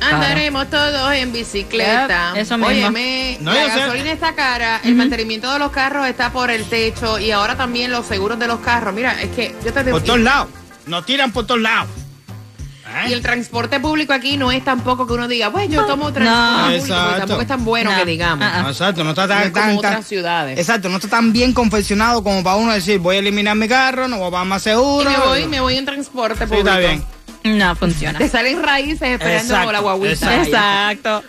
Andaremos 0.02 0.70
todos 0.70 1.14
en 1.14 1.32
bicicleta. 1.34 2.34
Eso 2.36 2.58
mismo. 2.58 2.68
Óyeme, 2.70 3.38
No, 3.42 3.54
la 3.54 3.72
sé. 3.74 3.80
gasolina 3.82 4.12
está 4.14 4.34
cara, 4.34 4.82
el 4.84 4.96
mantenimiento 4.96 5.52
de 5.52 5.60
los 5.60 5.72
carros 5.72 6.08
está 6.08 6.32
por 6.32 6.50
el 6.50 6.64
techo 6.64 7.20
y 7.20 7.32
ahora 7.32 7.56
también 7.58 7.92
los 7.92 8.06
seguros 8.06 8.40
de 8.40 8.48
los 8.48 8.60
carros. 8.62 8.96
Mira, 8.96 9.22
es 9.22 9.30
que 9.32 9.54
yo 9.64 9.74
te 9.74 9.84
digo. 9.84 9.98
Por 9.98 10.06
todos 10.06 10.20
lados. 10.22 10.48
Nos 10.88 11.06
tiran 11.06 11.32
por 11.32 11.46
todos 11.46 11.62
lados. 11.62 11.90
Y 13.08 13.14
el 13.14 13.22
transporte 13.22 13.80
público 13.80 14.14
aquí 14.14 14.36
no 14.38 14.52
es 14.52 14.64
tampoco 14.64 15.06
que 15.08 15.14
uno 15.14 15.28
diga, 15.28 15.52
pues 15.52 15.70
yo 15.70 15.86
tomo 15.86 16.12
transporte 16.12 16.80
público, 16.80 16.98
porque 17.06 17.20
tampoco 17.20 17.42
es 17.42 17.48
tan 17.48 17.66
bueno 17.66 17.92
que 17.96 18.06
digamos. 18.06 18.52
No, 18.62 18.70
exacto, 18.70 19.04
no 19.04 19.12
está 19.12 19.24
No 19.24 19.28
tan, 19.28 19.44
es 19.44 19.52
como 19.52 19.66
tan- 19.66 19.78
otras 19.78 19.94
tan- 19.94 20.04
ciudades. 20.04 20.60
Exacto, 20.60 20.90
no 20.90 20.96
está 20.98 21.08
tan 21.08 21.32
bien 21.34 21.54
confeccionado 21.54 22.24
como 22.24 22.44
para 22.44 22.56
uno 22.58 22.74
decir, 22.74 23.00
voy 23.00 23.18
a 23.18 23.20
eliminar 23.20 23.56
mi 23.56 23.68
carro, 23.68 24.08
no 24.08 24.18
voy 24.18 24.34
a 24.40 24.44
más 24.44 24.62
seguro. 24.64 25.10
Y 25.10 25.14
me 25.14 25.20
voy, 25.20 25.46
me 25.48 25.60
voy 25.62 25.78
en 25.78 25.86
transporte 25.86 26.40
Sí, 26.46 26.50
público. 26.50 26.68
está 26.70 26.78
bien. 26.80 27.04
No 27.44 27.74
funciona. 27.76 28.20
Te 28.20 28.28
salen 28.28 28.62
raíces 28.62 29.02
esperando 29.02 29.54
Exacto, 29.54 29.72
la 29.72 29.80
guaguita. 29.80 30.36
exacto. 30.36 30.50
Exacto. 30.50 31.24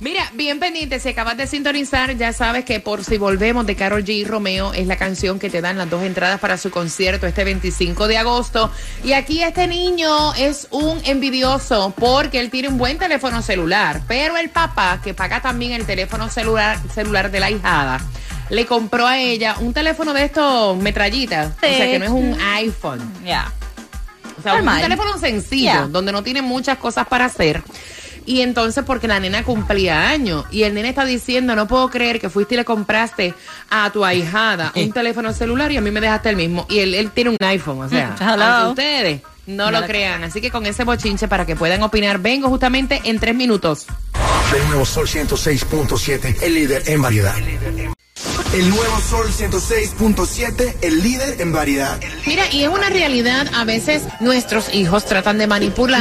Mira, 0.00 0.30
bien 0.32 0.58
pendiente, 0.58 0.98
si 0.98 1.10
acabas 1.10 1.36
de 1.36 1.46
sintonizar, 1.46 2.16
ya 2.16 2.32
sabes 2.32 2.64
que 2.64 2.80
por 2.80 3.04
si 3.04 3.18
volvemos 3.18 3.66
de 3.66 3.76
Carol 3.76 4.02
G. 4.02 4.26
Romeo 4.26 4.72
es 4.72 4.86
la 4.86 4.96
canción 4.96 5.38
que 5.38 5.50
te 5.50 5.60
dan 5.60 5.76
las 5.76 5.90
dos 5.90 6.02
entradas 6.02 6.40
para 6.40 6.56
su 6.56 6.70
concierto 6.70 7.26
este 7.26 7.44
25 7.44 8.08
de 8.08 8.16
agosto. 8.16 8.70
Y 9.04 9.12
aquí 9.12 9.42
este 9.42 9.66
niño 9.66 10.32
es 10.34 10.68
un 10.70 10.98
envidioso 11.04 11.92
porque 11.98 12.40
él 12.40 12.48
tiene 12.48 12.68
un 12.68 12.78
buen 12.78 12.96
teléfono 12.96 13.42
celular, 13.42 14.00
pero 14.08 14.38
el 14.38 14.48
papá, 14.48 15.00
que 15.04 15.12
paga 15.12 15.42
también 15.42 15.72
el 15.72 15.84
teléfono 15.84 16.30
celular, 16.30 16.78
celular 16.94 17.30
de 17.30 17.40
la 17.40 17.50
hijada, 17.50 18.00
le 18.48 18.64
compró 18.64 19.06
a 19.06 19.18
ella 19.18 19.56
un 19.60 19.74
teléfono 19.74 20.14
de 20.14 20.24
estos 20.24 20.78
metrallitas. 20.78 21.52
O 21.56 21.60
sea, 21.60 21.86
que 21.86 21.98
no 21.98 22.04
es 22.06 22.10
un 22.10 22.40
iPhone. 22.40 23.12
Ya. 23.22 23.52
O 24.38 24.42
sea, 24.42 24.54
un 24.62 24.80
teléfono 24.80 25.18
sencillo, 25.18 25.60
Yeah. 25.60 25.86
donde 25.88 26.10
no 26.10 26.22
tiene 26.22 26.40
muchas 26.40 26.78
cosas 26.78 27.06
para 27.06 27.26
hacer. 27.26 27.62
Y 28.30 28.42
entonces, 28.42 28.84
porque 28.86 29.08
la 29.08 29.18
nena 29.18 29.42
cumplía 29.42 30.08
años, 30.08 30.44
y 30.52 30.62
el 30.62 30.72
nene 30.72 30.90
está 30.90 31.04
diciendo, 31.04 31.56
no 31.56 31.66
puedo 31.66 31.88
creer 31.88 32.20
que 32.20 32.30
fuiste 32.30 32.54
y 32.54 32.58
le 32.58 32.64
compraste 32.64 33.34
a 33.70 33.90
tu 33.90 34.04
ahijada 34.04 34.70
un 34.76 34.92
teléfono 34.92 35.32
celular 35.32 35.72
y 35.72 35.78
a 35.78 35.80
mí 35.80 35.90
me 35.90 36.00
dejaste 36.00 36.28
el 36.28 36.36
mismo. 36.36 36.64
Y 36.68 36.78
él, 36.78 36.94
él 36.94 37.10
tiene 37.10 37.30
un 37.30 37.36
iPhone, 37.40 37.80
o 37.80 37.88
sea, 37.88 38.14
aunque 38.20 38.70
ustedes 38.70 39.22
no 39.48 39.72
No 39.72 39.80
lo 39.80 39.84
crean. 39.84 40.22
Así 40.22 40.40
que 40.40 40.52
con 40.52 40.64
ese 40.64 40.84
bochinche 40.84 41.26
para 41.26 41.44
que 41.44 41.56
puedan 41.56 41.82
opinar, 41.82 42.20
vengo 42.20 42.48
justamente 42.48 43.00
en 43.02 43.18
tres 43.18 43.34
minutos. 43.34 43.86
El 44.54 44.68
nuevo 44.68 44.84
Sol 44.84 45.08
106.7, 45.08 46.36
el 46.40 46.54
líder 46.54 46.84
en 46.86 47.02
variedad. 47.02 47.34
El 48.52 48.68
nuevo 48.68 49.00
Sol 49.08 49.28
106.7, 49.32 50.74
el 50.82 51.04
líder 51.04 51.40
en 51.40 51.52
variedad. 51.52 52.00
Mira, 52.26 52.42
y 52.50 52.64
es 52.64 52.68
una 52.68 52.90
realidad, 52.90 53.46
a 53.54 53.62
veces 53.64 54.02
nuestros 54.18 54.74
hijos 54.74 55.04
tratan 55.04 55.38
de 55.38 55.46
manipular, 55.46 56.00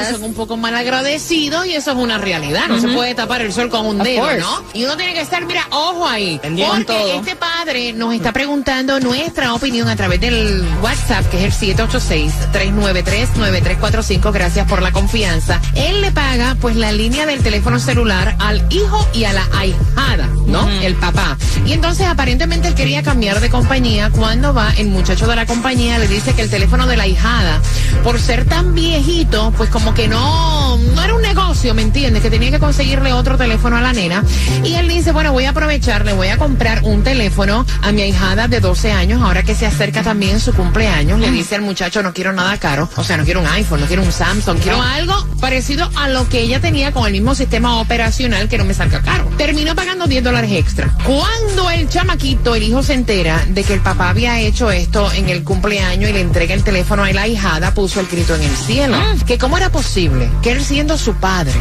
Yes. 0.00 0.08
son 0.16 0.24
un 0.24 0.34
poco 0.34 0.56
mal 0.56 0.74
agradecidos 0.74 1.64
y 1.66 1.74
eso 1.74 1.92
es 1.92 1.96
una 1.96 2.18
realidad, 2.18 2.66
no 2.68 2.80
se 2.80 2.88
puede 2.88 3.14
tapar 3.14 3.40
el 3.42 3.52
sol 3.52 3.70
con 3.70 3.86
un 3.86 4.00
Of 4.00 4.06
dedo, 4.06 4.22
course. 4.22 4.40
¿no? 4.40 4.64
Y 4.74 4.82
uno 4.84 4.96
tiene 4.96 5.14
que 5.14 5.20
estar, 5.20 5.44
mira, 5.46 5.64
ojo 5.70 6.08
ahí, 6.08 6.40
Pendiente. 6.42 6.74
porque 6.86 6.92
todo. 6.92 7.20
este 7.20 7.36
padre 7.36 7.92
nos 7.92 8.12
está 8.12 8.32
preguntando 8.32 8.98
nuestra 8.98 9.54
opinión 9.54 9.88
a 9.88 9.94
través 9.94 10.20
del 10.20 10.64
WhatsApp, 10.82 11.24
que 11.30 11.46
es 11.46 11.62
el 11.62 11.76
786-393-9345, 11.76 14.32
gracias 14.32 14.66
por 14.68 14.82
la 14.82 14.90
confianza. 14.90 15.60
Él 15.76 16.00
le 16.00 16.10
paga, 16.10 16.56
pues, 16.60 16.74
la 16.74 16.90
línea 16.90 17.26
del 17.26 17.44
teléfono 17.44 17.78
celular 17.78 18.34
al 18.40 18.66
hijo 18.72 19.06
y 19.14 19.22
a 19.22 19.32
la 19.32 19.46
ahijada, 19.54 20.26
¿no? 20.46 20.68
El 20.68 20.96
papá. 20.96 21.38
Y 21.64 21.75
entonces, 21.76 22.06
aparentemente, 22.06 22.68
él 22.68 22.74
quería 22.74 23.02
cambiar 23.02 23.38
de 23.40 23.50
compañía. 23.50 24.08
Cuando 24.10 24.54
va, 24.54 24.72
el 24.78 24.88
muchacho 24.88 25.26
de 25.26 25.36
la 25.36 25.44
compañía 25.44 25.98
le 25.98 26.08
dice 26.08 26.32
que 26.32 26.40
el 26.40 26.48
teléfono 26.48 26.86
de 26.86 26.96
la 26.96 27.02
ahijada, 27.02 27.60
por 28.02 28.18
ser 28.18 28.46
tan 28.46 28.74
viejito, 28.74 29.52
pues 29.58 29.68
como 29.68 29.92
que 29.92 30.08
no, 30.08 30.78
no 30.78 31.02
era 31.04 31.14
un 31.14 31.20
negocio, 31.20 31.74
¿me 31.74 31.82
entiendes? 31.82 32.22
Que 32.22 32.30
tenía 32.30 32.50
que 32.50 32.58
conseguirle 32.58 33.12
otro 33.12 33.36
teléfono 33.36 33.76
a 33.76 33.82
la 33.82 33.92
nena. 33.92 34.24
Y 34.64 34.74
él 34.74 34.88
dice, 34.88 35.12
bueno, 35.12 35.32
voy 35.32 35.44
a 35.44 35.50
aprovechar, 35.50 36.06
le 36.06 36.14
voy 36.14 36.28
a 36.28 36.38
comprar 36.38 36.80
un 36.82 37.04
teléfono 37.04 37.66
a 37.82 37.92
mi 37.92 38.00
ahijada 38.00 38.48
de 38.48 38.60
12 38.60 38.92
años, 38.92 39.20
ahora 39.20 39.42
que 39.42 39.54
se 39.54 39.66
acerca 39.66 40.02
también 40.02 40.40
su 40.40 40.54
cumpleaños. 40.54 41.20
Le 41.20 41.30
dice 41.30 41.56
al 41.56 41.62
muchacho, 41.62 42.02
no 42.02 42.14
quiero 42.14 42.32
nada 42.32 42.56
caro, 42.56 42.88
o 42.96 43.04
sea, 43.04 43.18
no 43.18 43.24
quiero 43.24 43.40
un 43.40 43.46
iPhone, 43.48 43.80
no 43.80 43.86
quiero 43.86 44.02
un 44.02 44.12
Samsung, 44.12 44.58
quiero 44.60 44.80
algo 44.80 45.14
parecido 45.40 45.90
a 45.96 46.08
lo 46.08 46.26
que 46.28 46.40
ella 46.40 46.58
tenía 46.58 46.92
con 46.92 47.06
el 47.06 47.12
mismo 47.12 47.34
sistema 47.34 47.80
operacional 47.80 48.48
que 48.48 48.56
no 48.56 48.64
me 48.64 48.72
salga 48.72 49.02
caro. 49.02 49.28
Terminó 49.36 49.74
pagando 49.74 50.06
10 50.06 50.24
dólares 50.24 50.50
extra. 50.52 50.90
Cuando 51.04 51.65
el 51.70 51.88
chamaquito, 51.88 52.54
el 52.54 52.62
hijo 52.62 52.82
se 52.82 52.94
entera 52.94 53.44
de 53.48 53.64
que 53.64 53.74
el 53.74 53.80
papá 53.80 54.10
había 54.10 54.40
hecho 54.40 54.70
esto 54.70 55.10
en 55.12 55.28
el 55.28 55.44
cumpleaños 55.44 56.10
y 56.10 56.12
le 56.12 56.20
entrega 56.20 56.54
el 56.54 56.64
teléfono 56.64 57.04
a 57.04 57.12
la 57.12 57.26
hijada, 57.26 57.74
puso 57.74 58.00
el 58.00 58.06
grito 58.06 58.34
en 58.34 58.42
el 58.42 58.56
cielo. 58.56 58.96
Que 59.26 59.38
cómo 59.38 59.56
era 59.56 59.70
posible 59.70 60.28
que 60.42 60.52
él 60.52 60.62
siendo 60.62 60.98
su 60.98 61.14
padre 61.14 61.54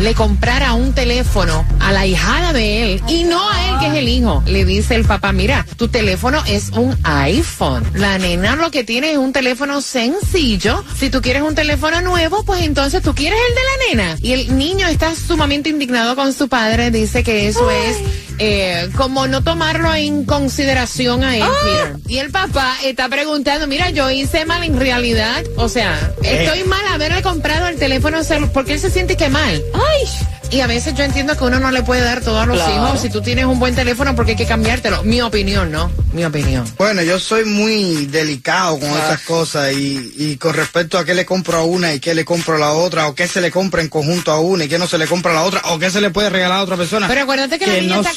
le 0.00 0.14
comprara 0.14 0.74
un 0.74 0.92
teléfono 0.92 1.64
a 1.80 1.92
la 1.92 2.06
hijada 2.06 2.52
de 2.52 2.94
él 2.94 3.02
y 3.08 3.24
no 3.24 3.48
a 3.48 3.68
él 3.68 3.78
que 3.80 3.86
es 3.88 3.94
el 3.94 4.08
hijo. 4.08 4.42
Le 4.46 4.64
dice 4.64 4.94
el 4.94 5.04
papá, 5.04 5.32
mira, 5.32 5.66
tu 5.76 5.88
teléfono 5.88 6.42
es 6.46 6.70
un 6.70 6.96
iPhone. 7.02 7.84
La 7.94 8.18
nena 8.18 8.56
lo 8.56 8.70
que 8.70 8.84
tiene 8.84 9.12
es 9.12 9.18
un 9.18 9.32
teléfono 9.32 9.80
sencillo. 9.80 10.84
Si 10.96 11.10
tú 11.10 11.20
quieres 11.20 11.42
un 11.42 11.54
teléfono 11.54 12.00
nuevo, 12.00 12.44
pues 12.44 12.62
entonces 12.62 13.02
tú 13.02 13.14
quieres 13.14 13.38
el 13.48 13.54
de 13.54 13.60
la 13.60 14.04
nena. 14.04 14.18
Y 14.20 14.32
el 14.32 14.56
niño 14.56 14.86
está 14.88 15.14
sumamente 15.14 15.68
indignado 15.68 16.16
con 16.16 16.32
su 16.32 16.48
padre. 16.48 16.90
Dice 16.90 17.22
que 17.22 17.48
eso 17.48 17.70
es 17.70 17.96
eh, 18.44 18.90
como 18.96 19.28
no 19.28 19.44
tomarlo 19.44 19.94
en 19.94 20.24
consideración 20.24 21.22
a 21.22 21.36
él, 21.36 21.44
Peter. 21.64 21.96
Y 22.08 22.18
el 22.18 22.32
papá 22.32 22.74
está 22.82 23.08
preguntando, 23.08 23.68
mira, 23.68 23.90
yo 23.90 24.10
hice 24.10 24.44
mal 24.46 24.64
en 24.64 24.80
realidad. 24.80 25.44
O 25.56 25.68
sea, 25.68 26.12
estoy 26.24 26.64
mal 26.64 26.84
haberle 26.88 27.22
comprado 27.22 27.68
el 27.68 27.78
teléfono 27.78 28.24
celular 28.24 28.50
porque 28.52 28.72
él 28.72 28.80
se 28.80 28.90
siente 28.90 29.16
que 29.16 29.28
mal. 29.28 29.62
Ay, 29.74 30.08
Y 30.52 30.60
a 30.60 30.66
veces 30.66 30.94
yo 30.94 31.02
entiendo 31.02 31.34
que 31.34 31.44
uno 31.44 31.58
no 31.58 31.70
le 31.70 31.82
puede 31.82 32.02
dar 32.02 32.20
todo 32.20 32.38
a 32.38 32.44
los 32.44 32.56
Claro. 32.58 32.88
hijos. 32.88 33.00
Si 33.00 33.08
tú 33.08 33.22
tienes 33.22 33.46
un 33.46 33.58
buen 33.58 33.74
teléfono, 33.74 34.14
porque 34.14 34.32
hay 34.32 34.36
que 34.36 34.44
cambiártelo. 34.46 35.02
Mi 35.02 35.22
opinión, 35.22 35.72
¿no? 35.72 35.90
Mi 36.12 36.26
opinión. 36.26 36.64
Bueno, 36.76 37.00
yo 37.02 37.18
soy 37.18 37.46
muy 37.46 38.04
delicado 38.06 38.78
con 38.78 38.90
esas 38.90 39.20
cosas 39.22 39.72
y, 39.72 40.12
y 40.14 40.36
con 40.36 40.52
respecto 40.52 40.98
a 40.98 41.06
qué 41.06 41.14
le 41.14 41.24
compro 41.24 41.56
a 41.56 41.64
una 41.64 41.94
y 41.94 42.00
qué 42.00 42.14
le 42.14 42.26
compro 42.26 42.56
a 42.56 42.58
la 42.58 42.72
otra, 42.72 43.08
o 43.08 43.14
qué 43.14 43.26
se 43.26 43.40
le 43.40 43.50
compra 43.50 43.80
en 43.80 43.88
conjunto 43.88 44.30
a 44.30 44.40
una 44.40 44.64
y 44.64 44.68
qué 44.68 44.78
no 44.78 44.86
se 44.86 44.98
le 44.98 45.06
compra 45.06 45.32
a 45.32 45.36
la 45.36 45.42
otra, 45.44 45.62
o 45.70 45.78
qué 45.78 45.90
se 45.90 46.02
le 46.02 46.10
puede 46.10 46.28
regalar 46.28 46.58
a 46.58 46.62
otra 46.64 46.76
persona. 46.76 47.08
Pero 47.08 47.22
acuérdate 47.22 47.58
que, 47.58 47.66
la 47.66 47.72
niña 47.74 47.94
no 47.96 48.00
está 48.02 48.12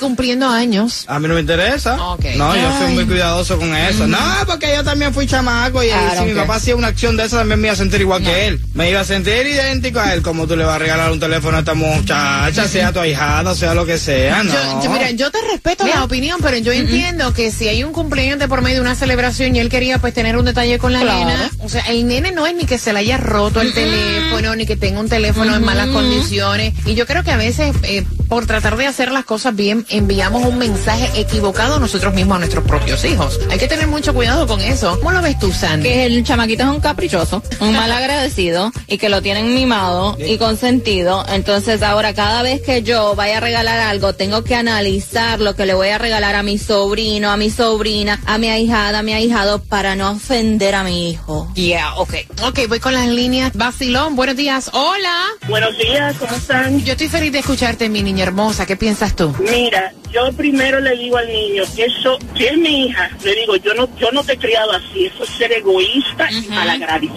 cumpliendo 0.00 0.48
años. 0.48 1.04
A 1.06 1.20
mí 1.20 1.28
no 1.28 1.34
me 1.34 1.40
interesa. 1.40 1.96
No, 1.96 2.16
yo 2.56 2.78
soy 2.80 2.94
muy 2.94 3.06
cuidadoso 3.06 3.58
con 3.58 3.72
eso. 3.76 4.08
No, 4.08 4.18
porque 4.46 4.72
yo 4.74 4.82
también 4.82 5.14
fui 5.14 5.28
chamaco 5.28 5.84
y 5.84 5.88
Claro, 5.88 6.20
si 6.20 6.26
mi 6.26 6.34
papá 6.34 6.56
hacía 6.56 6.74
una 6.74 6.88
acción 6.88 7.16
de 7.16 7.26
esa 7.26 7.38
también 7.38 7.60
me 7.60 7.68
iba 7.68 7.74
a 7.74 7.76
sentir 7.76 8.00
igual 8.00 8.24
que 8.24 8.48
él. 8.48 8.60
Me 8.74 8.90
iba 8.90 9.00
a 9.00 9.04
sentir 9.04 9.46
idéntico 9.46 10.00
a 10.00 10.12
él. 10.14 10.22
Como 10.22 10.48
tú 10.48 10.56
le 10.56 10.64
vas 10.64 10.74
a 10.74 10.78
regalar 10.80 11.12
un 11.12 11.20
teléfono 11.20 11.56
a 11.56 11.60
esta 11.60 11.75
muchacha, 11.76 12.66
sea 12.68 12.92
tu 12.92 13.00
ahijada, 13.00 13.54
sea 13.54 13.74
lo 13.74 13.86
que 13.86 13.98
sea, 13.98 14.42
no. 14.42 14.52
Yo, 14.52 14.82
yo- 14.84 14.90
mira, 14.90 15.10
yo 15.12 15.30
te 15.30 15.38
respeto 15.50 15.86
la 15.86 16.04
opinión, 16.04 16.38
pero 16.42 16.56
yo 16.58 16.72
entiendo 16.72 17.32
que 17.32 17.50
si 17.50 17.68
hay 17.68 17.84
un 17.84 17.92
cumpleaños 17.92 18.38
de 18.38 18.48
por 18.48 18.62
medio 18.62 18.76
de 18.76 18.80
una 18.82 18.94
celebración 18.94 19.54
y 19.54 19.60
él 19.60 19.68
quería 19.68 19.98
pues 19.98 20.12
tener 20.14 20.36
un 20.36 20.44
detalle 20.44 20.78
con 20.78 20.92
la 20.92 21.00
Claro. 21.00 21.18
nena, 21.26 21.50
o 21.60 21.68
sea, 21.68 21.82
el 21.82 22.06
nene 22.08 22.32
no 22.32 22.46
es 22.46 22.54
ni 22.54 22.64
que 22.64 22.78
se 22.78 22.92
le 22.92 22.98
haya 23.00 23.16
roto 23.18 23.60
el 23.60 23.72
teléfono, 23.72 24.54
ni 24.56 24.66
que 24.66 24.76
tenga 24.76 25.00
un 25.00 25.08
teléfono 25.08 25.54
en 25.54 25.64
malas 25.64 25.88
condiciones. 25.88 26.74
Y 26.86 26.94
yo 26.94 27.06
creo 27.06 27.22
que 27.22 27.30
a 27.30 27.36
veces, 27.36 27.74
eh, 27.84 28.04
por 28.28 28.46
tratar 28.46 28.76
de 28.76 28.86
hacer 28.86 29.12
las 29.12 29.24
cosas 29.24 29.54
bien, 29.54 29.86
enviamos 29.88 30.44
un 30.44 30.58
mensaje 30.58 31.20
equivocado 31.20 31.78
nosotros 31.78 32.14
mismos 32.14 32.36
a 32.36 32.38
nuestros 32.40 32.64
propios 32.64 33.04
hijos. 33.04 33.40
Hay 33.50 33.58
que 33.58 33.68
tener 33.68 33.86
mucho 33.86 34.14
cuidado 34.14 34.46
con 34.46 34.60
eso. 34.60 34.96
¿Cómo 34.98 35.12
lo 35.12 35.22
ves 35.22 35.38
tú, 35.38 35.52
Sandy? 35.52 35.88
Que 35.88 36.06
el 36.06 36.24
chamaquito 36.24 36.64
es 36.64 36.68
un 36.70 36.80
caprichoso, 36.80 37.42
un 37.60 37.72
mal 37.76 37.90
agradecido 37.92 38.72
y 38.86 38.98
que 38.98 39.08
lo 39.08 39.22
tienen 39.22 39.54
mimado 39.54 40.16
y 40.18 40.38
consentido. 40.38 41.24
Entonces 41.28 41.82
ahora 41.82 42.14
cada 42.14 42.42
vez 42.42 42.62
que 42.62 42.82
yo 42.82 43.14
vaya 43.14 43.38
a 43.38 43.40
regalar 43.40 43.78
algo, 43.78 44.12
tengo 44.14 44.42
que 44.42 44.54
analizar 44.54 45.40
lo 45.40 45.54
que 45.54 45.66
le 45.66 45.74
voy 45.74 45.88
a 45.88 45.98
regalar 45.98 46.34
a 46.34 46.42
mi 46.42 46.58
sobrino, 46.58 47.30
a 47.30 47.36
mi 47.36 47.50
sobrina, 47.50 48.20
a 48.26 48.38
mi 48.38 48.48
ahijada, 48.48 49.00
a 49.00 49.02
mi 49.02 49.12
ahijado 49.12 49.62
para 49.62 49.94
no 49.94 50.12
ofender 50.12 50.74
a 50.74 50.82
mi 50.82 51.10
hijo. 51.10 51.50
Yeah, 51.54 51.94
ok. 51.96 52.14
Ok, 52.44 52.60
voy 52.68 52.80
con 52.80 52.94
las 52.94 53.08
líneas. 53.08 53.52
Basilón, 53.54 54.16
buenos 54.16 54.36
días. 54.36 54.70
Hola. 54.72 55.26
Buenos 55.48 55.76
días, 55.78 56.16
¿cómo 56.18 56.34
están? 56.34 56.82
Yo 56.84 56.92
estoy 56.92 57.08
feliz 57.08 57.32
de 57.32 57.38
escucharte, 57.38 57.88
mi 57.88 58.02
niña 58.02 58.15
hermosa. 58.20 58.66
¿Qué 58.66 58.76
piensas 58.76 59.14
tú? 59.16 59.34
Mira, 59.38 59.92
yo 60.16 60.32
primero 60.32 60.80
le 60.80 60.96
digo 60.96 61.18
al 61.18 61.28
niño, 61.28 61.62
eso, 61.76 62.18
si 62.34 62.46
es 62.46 62.56
mi 62.56 62.86
hija, 62.86 63.10
le 63.22 63.34
digo, 63.34 63.56
yo 63.56 63.74
no, 63.74 63.86
yo 63.98 64.10
no 64.12 64.24
te 64.24 64.32
he 64.32 64.38
criado 64.38 64.72
así, 64.72 65.06
eso 65.06 65.24
es 65.24 65.30
ser 65.30 65.52
egoísta 65.52 66.30
y 66.32 66.48
malagradecido. 66.48 67.16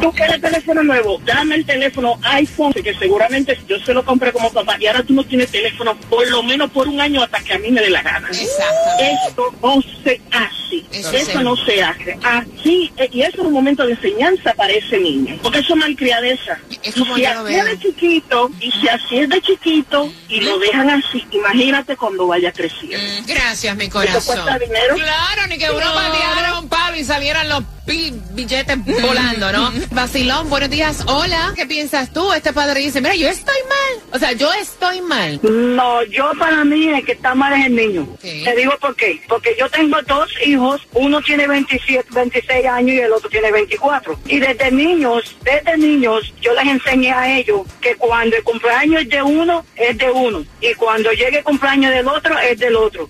Tú 0.00 0.12
quieres 0.12 0.40
teléfono 0.40 0.82
nuevo, 0.82 1.20
dame 1.24 1.54
el 1.54 1.64
teléfono 1.64 2.18
iPhone, 2.22 2.72
que 2.72 2.92
seguramente 2.94 3.56
yo 3.68 3.78
se 3.78 3.94
lo 3.94 4.04
compré 4.04 4.32
como 4.32 4.52
papá, 4.52 4.76
y 4.80 4.86
ahora 4.86 5.04
tú 5.04 5.14
no 5.14 5.22
tienes 5.22 5.48
teléfono 5.50 5.96
por 6.10 6.28
lo 6.28 6.42
menos 6.42 6.70
por 6.72 6.88
un 6.88 7.00
año 7.00 7.22
hasta 7.22 7.38
que 7.40 7.54
a 7.54 7.58
mí 7.58 7.70
me 7.70 7.80
dé 7.80 7.90
la 7.90 8.02
gana. 8.02 8.28
Esto 8.30 9.54
no 9.62 9.80
se 10.02 10.20
hace, 10.32 10.84
Eso 11.16 11.40
no 11.40 11.56
se 11.56 11.82
hace. 11.82 12.18
Así, 12.22 12.90
eh, 12.96 13.08
y 13.12 13.22
eso 13.22 13.42
es 13.42 13.46
un 13.46 13.52
momento 13.52 13.86
de 13.86 13.92
enseñanza 13.92 14.52
para 14.54 14.72
ese 14.72 14.98
niño, 14.98 15.38
porque 15.40 15.60
eso 15.60 15.74
es 15.74 15.78
malcriadeza. 15.78 16.58
Es 16.82 16.96
Y 16.96 17.00
como 17.00 17.14
si 17.14 17.24
así 17.24 17.54
es 17.54 17.64
de 17.64 17.78
chiquito, 17.78 18.50
y 18.60 18.72
si 18.72 18.88
así 18.88 19.18
es 19.18 19.28
de 19.28 19.40
chiquito, 19.40 20.12
y 20.28 20.40
lo 20.40 20.58
dejan 20.58 20.90
así, 21.04 21.26
imagínate 21.32 21.96
cuando 21.96 22.26
vaya 22.26 22.52
creciendo. 22.52 23.26
Gracias, 23.26 23.76
mi 23.76 23.84
¿Eso 23.84 23.92
corazón. 23.92 24.22
cuesta 24.42 24.58
dinero? 24.58 24.94
Claro, 24.96 25.46
ni 25.48 25.58
que 25.58 25.70
uno 25.70 25.94
pateara 25.94 26.58
un 26.58 26.68
palo 26.68 26.96
y 26.96 27.04
salieran 27.04 27.48
los 27.48 27.62
billetes 27.86 28.76
volando, 29.02 29.52
¿no? 29.52 29.72
Vacilón, 29.90 30.48
buenos 30.50 30.70
días. 30.70 30.98
Hola, 31.06 31.52
¿qué 31.54 31.66
piensas 31.66 32.12
tú? 32.12 32.32
Este 32.32 32.52
padre 32.52 32.80
dice, 32.80 33.00
mira, 33.00 33.14
yo 33.14 33.28
estoy 33.28 33.56
mal. 33.68 33.75
O 34.12 34.18
sea, 34.18 34.32
yo 34.32 34.52
estoy 34.54 35.00
mal. 35.02 35.40
No, 35.42 36.02
yo 36.04 36.30
para 36.38 36.64
mí 36.64 36.88
el 36.88 37.04
que 37.04 37.12
está 37.12 37.34
mal 37.34 37.52
es 37.52 37.66
el 37.66 37.74
niño. 37.74 38.08
Te 38.20 38.54
digo 38.56 38.72
por 38.80 38.94
qué. 38.96 39.20
Porque 39.28 39.54
yo 39.58 39.68
tengo 39.68 40.00
dos 40.02 40.30
hijos, 40.44 40.86
uno 40.94 41.20
tiene 41.22 41.46
27, 41.46 42.08
26 42.12 42.66
años 42.66 42.90
y 42.96 43.00
el 43.00 43.12
otro 43.12 43.28
tiene 43.28 43.50
24. 43.52 44.18
Y 44.26 44.38
desde 44.38 44.70
niños, 44.70 45.36
desde 45.42 45.76
niños, 45.76 46.32
yo 46.40 46.54
les 46.54 46.66
enseñé 46.66 47.12
a 47.12 47.36
ellos 47.38 47.62
que 47.80 47.94
cuando 47.96 48.36
el 48.36 48.42
cumpleaños 48.42 49.02
es 49.02 49.08
de 49.08 49.22
uno, 49.22 49.64
es 49.76 49.98
de 49.98 50.10
uno. 50.10 50.44
Y 50.60 50.74
cuando 50.74 51.12
llegue 51.12 51.38
el 51.38 51.44
cumpleaños 51.44 51.92
del 51.92 52.08
otro, 52.08 52.38
es 52.38 52.58
del 52.58 52.76
otro. 52.76 53.08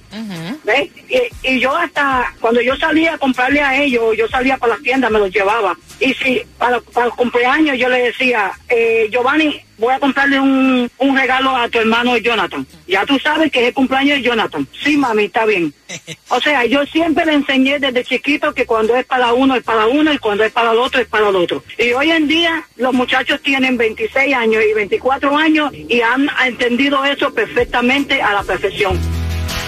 ¿Ves? 0.65 0.89
Y, 1.09 1.49
y 1.53 1.61
yo 1.61 1.75
hasta 1.77 2.35
cuando 2.41 2.61
yo 2.61 2.75
salía 2.77 3.15
a 3.15 3.19
comprarle 3.19 3.61
a 3.61 3.81
ellos, 3.81 4.17
yo 4.17 4.27
salía 4.29 4.57
para 4.57 4.75
las 4.75 4.83
tiendas, 4.83 5.11
me 5.11 5.19
los 5.19 5.31
llevaba. 5.31 5.77
Y 5.99 6.15
si 6.15 6.43
para, 6.59 6.81
para 6.81 7.07
el 7.07 7.13
cumpleaños 7.13 7.79
yo 7.79 7.89
le 7.89 8.03
decía, 8.03 8.53
eh, 8.69 9.09
Giovanni, 9.11 9.63
voy 9.79 9.95
a 9.95 9.99
comprarle 9.99 10.39
un, 10.41 10.91
un 10.99 11.17
regalo 11.17 11.57
a 11.57 11.69
tu 11.69 11.79
hermano 11.79 12.17
Jonathan. 12.17 12.67
Ya 12.87 13.05
tú 13.07 13.19
sabes 13.19 13.51
que 13.51 13.61
es 13.63 13.69
el 13.69 13.75
cumpleaños 13.75 14.19
de 14.19 14.23
Jonathan. 14.23 14.67
Sí, 14.83 14.97
mami, 14.97 15.25
está 15.25 15.45
bien. 15.45 15.73
O 16.29 16.41
sea, 16.41 16.67
yo 16.67 16.85
siempre 16.87 17.25
le 17.25 17.35
enseñé 17.35 17.79
desde 17.79 18.05
chiquito 18.05 18.53
que 18.53 18.67
cuando 18.67 18.97
es 18.97 19.07
para 19.07 19.33
uno 19.33 19.55
es 19.55 19.63
para 19.63 19.87
uno 19.87 20.13
y 20.13 20.19
cuando 20.19 20.43
es 20.43 20.53
para 20.53 20.73
el 20.73 20.79
otro 20.79 21.01
es 21.01 21.07
para 21.07 21.29
el 21.29 21.37
otro. 21.37 21.63
Y 21.79 21.93
hoy 21.93 22.11
en 22.11 22.27
día 22.27 22.67
los 22.77 22.93
muchachos 22.93 23.41
tienen 23.43 23.77
26 23.77 24.35
años 24.35 24.63
y 24.69 24.75
24 24.75 25.37
años 25.37 25.73
y 25.73 26.01
han 26.01 26.29
entendido 26.45 27.05
eso 27.05 27.33
perfectamente 27.33 28.21
a 28.21 28.33
la 28.33 28.43
perfección. 28.43 28.99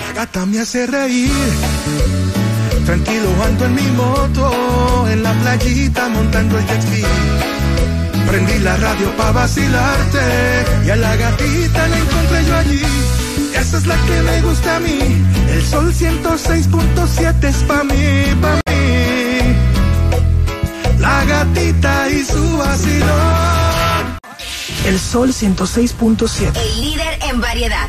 La 0.06 0.12
gata 0.14 0.44
me 0.46 0.58
hace 0.58 0.86
reír. 0.86 1.30
Tranquilo 2.88 3.28
ando 3.44 3.66
en 3.66 3.74
mi 3.74 3.86
moto, 3.88 5.06
en 5.10 5.22
la 5.22 5.34
playita 5.42 6.08
montando 6.08 6.56
el 6.56 6.66
jet 6.66 6.80
ski. 6.80 7.02
Prendí 8.26 8.58
la 8.60 8.78
radio 8.78 9.14
para 9.14 9.32
vacilarte 9.32 10.24
y 10.86 10.88
a 10.88 10.96
la 10.96 11.14
gatita 11.16 11.86
la 11.86 11.98
encontré 11.98 12.44
yo 12.46 12.56
allí. 12.56 12.82
Esa 13.54 13.76
es 13.76 13.86
la 13.86 13.94
que 14.06 14.22
me 14.22 14.40
gusta 14.40 14.76
a 14.76 14.80
mí. 14.80 15.00
El 15.50 15.66
sol 15.66 15.92
106.7 15.92 17.44
es 17.44 17.56
pa' 17.56 17.84
mí, 17.84 18.34
pa' 18.40 18.54
mí. 18.54 19.56
La 20.98 21.26
gatita 21.26 22.08
y 22.08 22.24
su 22.24 22.56
vacilón. 22.56 24.18
El 24.86 24.98
sol 24.98 25.34
106.7. 25.34 26.56
El 26.56 26.80
líder 26.80 27.18
en 27.28 27.38
variedad. 27.38 27.86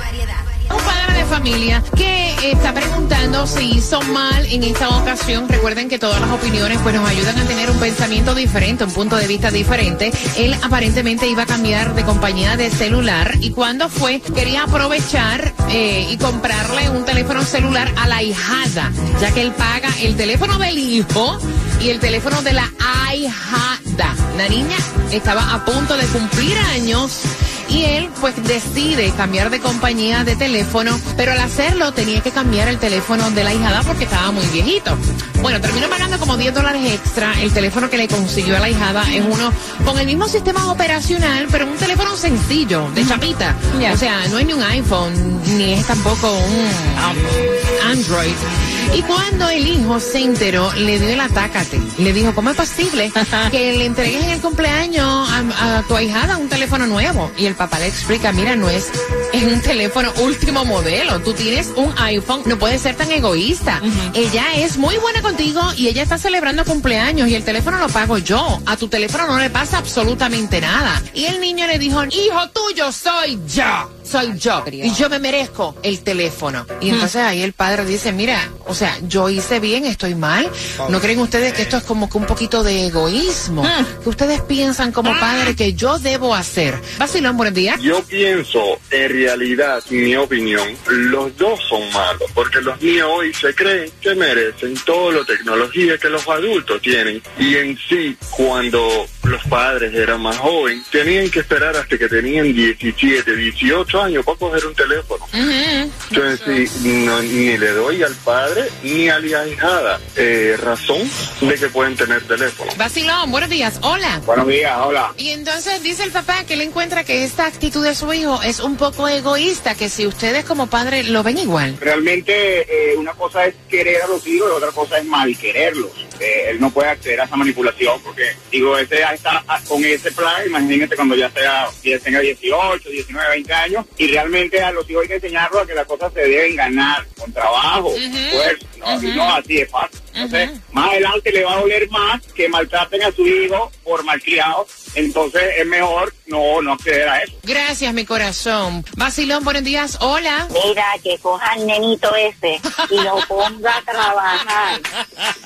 Un 0.69 0.83
padre 0.83 1.19
de 1.19 1.25
familia 1.25 1.81
que 1.95 2.51
está 2.51 2.73
preguntando 2.73 3.08
si 3.45 3.77
hizo 3.77 4.01
mal 4.01 4.45
en 4.45 4.63
esta 4.63 4.89
ocasión. 4.89 5.47
Recuerden 5.47 5.87
que 5.87 5.97
todas 5.97 6.19
las 6.19 6.29
opiniones 6.31 6.79
pues 6.83 6.93
nos 6.93 7.07
ayudan 7.07 7.37
a 7.39 7.45
tener 7.45 7.69
un 7.69 7.79
pensamiento 7.79 8.35
diferente, 8.35 8.83
un 8.83 8.91
punto 8.91 9.15
de 9.15 9.27
vista 9.27 9.49
diferente. 9.49 10.11
Él 10.37 10.55
aparentemente 10.61 11.27
iba 11.27 11.43
a 11.43 11.45
cambiar 11.45 11.95
de 11.95 12.03
compañía 12.03 12.57
de 12.57 12.69
celular 12.69 13.35
y 13.39 13.51
cuando 13.51 13.89
fue 13.89 14.19
quería 14.19 14.63
aprovechar 14.63 15.53
eh, 15.69 16.07
y 16.09 16.17
comprarle 16.17 16.89
un 16.89 17.05
teléfono 17.05 17.43
celular 17.43 17.91
a 17.97 18.07
la 18.07 18.21
hijada, 18.21 18.91
ya 19.21 19.31
que 19.31 19.41
él 19.41 19.51
paga 19.51 19.89
el 20.01 20.15
teléfono 20.15 20.57
del 20.57 20.77
hijo 20.77 21.37
y 21.81 21.89
el 21.89 21.99
teléfono 21.99 22.41
de 22.41 22.53
la 22.53 22.71
ahijada. 23.07 24.15
La 24.37 24.47
niña 24.47 24.77
estaba 25.11 25.53
a 25.53 25.65
punto 25.65 25.95
de 25.97 26.05
cumplir 26.07 26.57
años 26.57 27.21
y 27.69 27.83
él 27.83 28.09
pues 28.19 28.35
decide 28.43 29.11
cambiar 29.11 29.49
de 29.49 29.59
compañía 29.59 30.23
de 30.23 30.35
teléfono, 30.35 30.99
pero 31.15 31.31
al 31.31 31.39
hacerlo 31.39 31.91
tenía 31.91 32.21
que 32.21 32.31
cambiar 32.31 32.67
el 32.67 32.79
teléfono 32.79 33.29
de 33.31 33.43
la 33.43 33.53
hijada 33.53 33.83
porque 33.83 34.05
estaba 34.05 34.31
muy 34.31 34.45
viejito. 34.47 34.97
Bueno, 35.41 35.61
terminó 35.61 35.87
pagando 35.89 36.19
como 36.19 36.35
10 36.35 36.53
dólares 36.53 36.81
extra. 36.93 37.33
El 37.41 37.51
teléfono 37.53 37.89
que 37.89 37.97
le 37.97 38.07
consiguió 38.07 38.57
a 38.57 38.59
la 38.59 38.69
hijada 38.69 39.03
es 39.13 39.23
uno 39.23 39.53
con 39.85 39.97
el 39.99 40.05
mismo 40.05 40.27
sistema 40.27 40.71
operacional, 40.71 41.47
pero 41.51 41.65
un 41.65 41.77
teléfono 41.77 42.15
sencillo, 42.17 42.89
de 42.91 43.07
chapita. 43.07 43.55
O 43.93 43.97
sea, 43.97 44.27
no 44.27 44.39
es 44.39 44.45
ni 44.45 44.53
un 44.53 44.63
iPhone, 44.63 45.41
ni 45.57 45.73
es 45.73 45.85
tampoco 45.85 46.31
un 46.31 46.65
um, 46.65 47.91
Android. 47.91 48.68
Y 48.95 49.01
cuando 49.03 49.47
el 49.49 49.67
hijo 49.67 49.99
se 49.99 50.19
enteró, 50.19 50.71
le 50.73 50.99
dio 50.99 51.09
el 51.09 51.19
atácate. 51.19 51.79
Le 51.99 52.11
dijo, 52.11 52.33
¿cómo 52.33 52.49
es 52.49 52.55
posible 52.55 53.11
que 53.51 53.77
le 53.77 53.85
entregues 53.85 54.23
en 54.23 54.29
el 54.31 54.41
cumpleaños 54.41 55.29
a, 55.29 55.77
a 55.77 55.83
tu 55.83 55.95
ahijada 55.95 56.37
un 56.37 56.49
teléfono 56.49 56.87
nuevo? 56.87 57.31
Y 57.37 57.45
el 57.45 57.55
papá 57.55 57.79
le 57.79 57.87
explica, 57.87 58.31
mira, 58.31 58.55
no 58.55 58.69
es, 58.69 58.91
es 59.31 59.43
un 59.43 59.61
teléfono 59.61 60.11
último 60.21 60.65
modelo. 60.65 61.19
Tú 61.21 61.33
tienes 61.33 61.71
un 61.75 61.93
iPhone, 61.99 62.41
no 62.45 62.57
puedes 62.57 62.81
ser 62.81 62.95
tan 62.95 63.11
egoísta. 63.11 63.81
Ella 64.13 64.45
es 64.55 64.77
muy 64.77 64.97
buena 64.97 65.21
contigo 65.21 65.61
y 65.77 65.87
ella 65.87 66.03
está 66.03 66.17
celebrando 66.17 66.65
cumpleaños 66.65 67.27
y 67.29 67.35
el 67.35 67.43
teléfono 67.43 67.77
lo 67.77 67.89
pago 67.89 68.17
yo. 68.17 68.59
A 68.65 68.75
tu 68.75 68.87
teléfono 68.87 69.27
no 69.27 69.37
le 69.37 69.49
pasa 69.49 69.77
absolutamente 69.77 70.61
nada. 70.61 71.01
Y 71.13 71.25
el 71.25 71.39
niño 71.39 71.67
le 71.67 71.77
dijo, 71.77 72.03
hijo 72.05 72.49
tuyo 72.49 72.91
soy 72.91 73.39
yo. 73.47 73.98
Soy 74.09 74.39
yo. 74.39 74.63
Y 74.71 74.91
yo 74.95 75.07
me 75.07 75.19
merezco 75.19 75.75
el 75.83 76.01
teléfono. 76.01 76.65
Y 76.81 76.89
entonces 76.89 77.21
ahí 77.21 77.43
el 77.43 77.53
padre 77.53 77.85
dice, 77.85 78.11
mira, 78.11 78.49
o 78.65 78.73
sea, 78.73 78.97
yo 79.07 79.29
hice 79.29 79.59
bien, 79.59 79.85
estoy 79.85 80.15
mal. 80.15 80.49
¿No 80.89 80.99
creen 80.99 81.19
ustedes 81.19 81.53
que 81.53 81.61
esto 81.61 81.77
es 81.77 81.83
como 81.83 82.09
que 82.09 82.17
un 82.17 82.25
poquito 82.25 82.63
de 82.63 82.87
egoísmo? 82.87 83.63
Que 84.01 84.09
ustedes 84.09 84.41
piensan 84.41 84.91
como 84.91 85.11
padre 85.19 85.55
que 85.55 85.73
yo 85.73 85.99
debo 85.99 86.33
hacer. 86.33 86.79
Basilón, 86.97 87.37
buenos 87.37 87.53
días. 87.53 87.79
Yo 87.81 88.01
pienso, 88.03 88.79
en 88.89 89.09
realidad, 89.11 89.83
mi 89.91 90.15
opinión, 90.15 90.67
los 90.87 91.37
dos 91.37 91.59
son 91.69 91.81
malos, 91.93 92.31
porque 92.33 92.61
los 92.61 92.81
niños 92.81 93.07
hoy 93.11 93.31
se 93.33 93.53
creen 93.53 93.91
que 94.01 94.15
merecen 94.15 94.73
toda 94.85 95.19
la 95.19 95.25
tecnología 95.25 95.99
que 95.99 96.09
los 96.09 96.27
adultos 96.27 96.81
tienen. 96.81 97.21
Y 97.37 97.57
en 97.57 97.77
sí, 97.87 98.17
cuando 98.31 99.05
los 99.29 99.43
padres 99.43 99.93
eran 99.93 100.21
más 100.21 100.37
jóvenes, 100.37 100.85
tenían 100.91 101.29
que 101.29 101.39
esperar 101.39 101.75
hasta 101.75 101.97
que 101.97 102.07
tenían 102.07 102.53
17, 102.53 103.35
18 103.35 104.01
años 104.01 104.25
para 104.25 104.37
coger 104.37 104.65
un 104.65 104.75
teléfono. 104.75 105.25
Entonces, 105.33 106.71
sí, 106.71 107.03
no, 107.05 107.21
ni 107.21 107.57
le 107.57 107.71
doy 107.71 108.03
al 108.03 108.15
padre 108.15 108.69
ni 108.83 109.09
a 109.09 109.19
la 109.19 109.47
hijada 109.47 109.99
eh, 110.15 110.57
razón 110.61 111.09
de 111.41 111.55
que 111.55 111.67
pueden 111.69 111.95
tener 111.95 112.21
teléfono. 112.23 112.71
Vacilón, 112.77 113.31
buenos 113.31 113.49
días. 113.49 113.79
Hola. 113.81 114.21
Buenos 114.25 114.47
días, 114.47 114.77
hola. 114.83 115.13
Y 115.17 115.29
entonces 115.29 115.81
dice 115.83 116.03
el 116.03 116.11
papá 116.11 116.43
que 116.45 116.55
él 116.55 116.61
encuentra 116.61 117.03
que 117.03 117.23
esta 117.23 117.45
actitud 117.45 117.83
de 117.83 117.95
su 117.95 118.11
hijo 118.13 118.41
es 118.41 118.59
un 118.59 118.77
poco 118.77 119.07
egoísta, 119.07 119.75
que 119.75 119.89
si 119.89 120.07
ustedes 120.07 120.45
como 120.45 120.67
padre 120.67 121.03
lo 121.03 121.23
ven 121.23 121.37
igual. 121.37 121.77
Realmente 121.79 122.31
eh, 122.61 122.95
una 122.97 123.13
cosa 123.13 123.45
es 123.45 123.55
querer 123.69 124.01
a 124.01 124.07
los 124.07 124.25
hijos 124.25 124.49
y 124.51 124.55
otra 124.55 124.71
cosa 124.71 124.97
es 124.97 125.05
mal 125.05 125.37
quererlos. 125.37 125.91
Eh, 126.19 126.49
él 126.49 126.59
no 126.59 126.69
puede 126.69 126.89
acceder 126.89 127.21
a 127.21 127.23
esa 127.23 127.35
manipulación 127.35 128.01
porque, 128.01 128.33
digo, 128.51 128.77
ese 128.77 128.99
ya 128.99 129.13
está 129.13 129.43
con 129.67 129.83
ese 129.83 130.11
plan, 130.11 130.45
imagínate 130.45 130.95
cuando 130.95 131.15
ya 131.15 131.29
sea, 131.31 131.67
ya 131.83 131.99
tenga 131.99 132.19
18, 132.19 132.89
19, 132.89 133.29
20 133.29 133.53
años, 133.53 133.85
y 133.97 134.07
realmente 134.07 134.61
a 134.61 134.71
los 134.71 134.89
hijos 134.89 135.03
hay 135.03 135.07
que 135.07 135.15
enseñarlos 135.15 135.63
a 135.63 135.65
que 135.65 135.75
las 135.75 135.87
cosas 135.87 136.11
se 136.13 136.21
deben 136.21 136.55
ganar 136.55 137.05
con 137.17 137.31
trabajo, 137.31 137.93
esfuerzo, 137.95 138.67
¿no? 138.79 139.01
y 139.01 139.07
no 139.15 139.33
así 139.33 139.55
de 139.55 139.65
fácil. 139.65 139.99
Entonces, 140.13 140.59
más 140.71 140.89
adelante 140.89 141.31
le 141.31 141.43
va 141.43 141.53
a 141.53 141.61
doler 141.61 141.89
más 141.89 142.21
que 142.35 142.49
maltraten 142.49 143.03
a 143.03 143.11
su 143.11 143.25
hijo 143.25 143.71
por 143.83 144.03
malcriado, 144.03 144.67
entonces 144.95 145.41
es 145.57 145.65
mejor 145.65 146.13
no, 146.25 146.61
no 146.61 146.73
acceder 146.73 147.07
a 147.07 147.23
eso. 147.23 147.33
Gracias, 147.43 147.93
mi 147.93 148.05
corazón. 148.05 148.85
Vacilón, 148.97 149.43
buenos 149.43 149.63
días. 149.63 149.97
Hola. 150.01 150.47
Mira, 150.65 150.85
que 151.03 151.17
coja 151.19 151.53
al 151.53 151.65
nenito 151.65 152.13
ese 152.15 152.59
y 152.89 153.01
lo 153.01 153.17
ponga 153.27 153.77
a 153.77 153.81
trabajar 153.81 154.81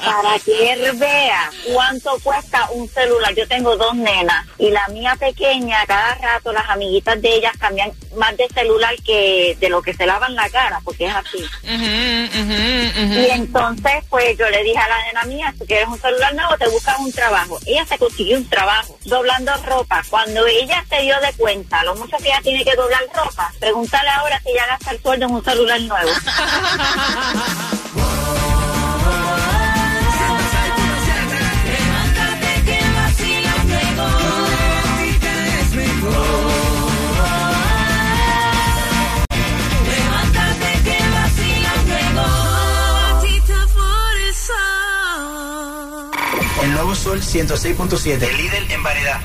para 0.03 0.39
que 0.39 0.73
él 0.73 0.91
vea 0.97 1.51
cuánto 1.71 2.17
cuesta 2.23 2.69
un 2.71 2.87
celular. 2.89 3.33
Yo 3.35 3.47
tengo 3.47 3.75
dos 3.77 3.95
nenas 3.95 4.45
y 4.57 4.71
la 4.71 4.87
mía 4.89 5.15
pequeña, 5.19 5.85
cada 5.85 6.15
rato 6.15 6.51
las 6.51 6.69
amiguitas 6.69 7.21
de 7.21 7.35
ellas 7.35 7.53
cambian 7.59 7.91
más 8.15 8.35
de 8.37 8.47
celular 8.49 8.95
que 9.05 9.57
de 9.59 9.69
lo 9.69 9.81
que 9.81 9.93
se 9.93 10.05
lavan 10.05 10.35
la 10.35 10.49
cara, 10.49 10.79
porque 10.83 11.05
es 11.05 11.15
así. 11.15 11.45
Y 13.23 13.29
entonces, 13.31 14.03
pues 14.09 14.37
yo 14.37 14.49
le 14.49 14.63
dije 14.63 14.77
a 14.77 14.87
la 14.87 15.01
nena 15.05 15.23
mía, 15.23 15.53
si 15.57 15.65
quieres 15.65 15.87
un 15.87 15.99
celular 15.99 16.35
nuevo, 16.35 16.57
te 16.57 16.67
buscas 16.67 16.99
un 16.99 17.11
trabajo. 17.11 17.57
Ella 17.65 17.85
se 17.85 17.97
consiguió 17.97 18.37
un 18.37 18.49
trabajo 18.49 18.97
doblando 19.05 19.53
ropa. 19.65 20.03
Cuando 20.09 20.45
ella 20.45 20.83
se 20.89 21.01
dio 21.01 21.15
de 21.21 21.31
cuenta, 21.37 21.83
lo 21.83 21.95
mucho 21.95 22.17
que 22.17 22.27
ella 22.27 22.41
tiene 22.43 22.65
que 22.65 22.75
doblar 22.75 23.01
ropa, 23.15 23.53
pregúntale 23.59 24.09
ahora 24.09 24.41
si 24.41 24.51
ella 24.51 24.67
gasta 24.67 24.91
el 24.91 25.01
sueldo 25.01 25.25
en 25.27 25.31
un 25.35 25.43
celular 25.43 25.81
nuevo. 25.81 26.09
El 26.09 26.15
nuevo 27.73 27.82
Sol 47.13 47.21
106.7, 47.21 48.23
el 48.23 48.37
líder 48.37 48.71
en 48.71 48.81
variedad. 48.81 49.21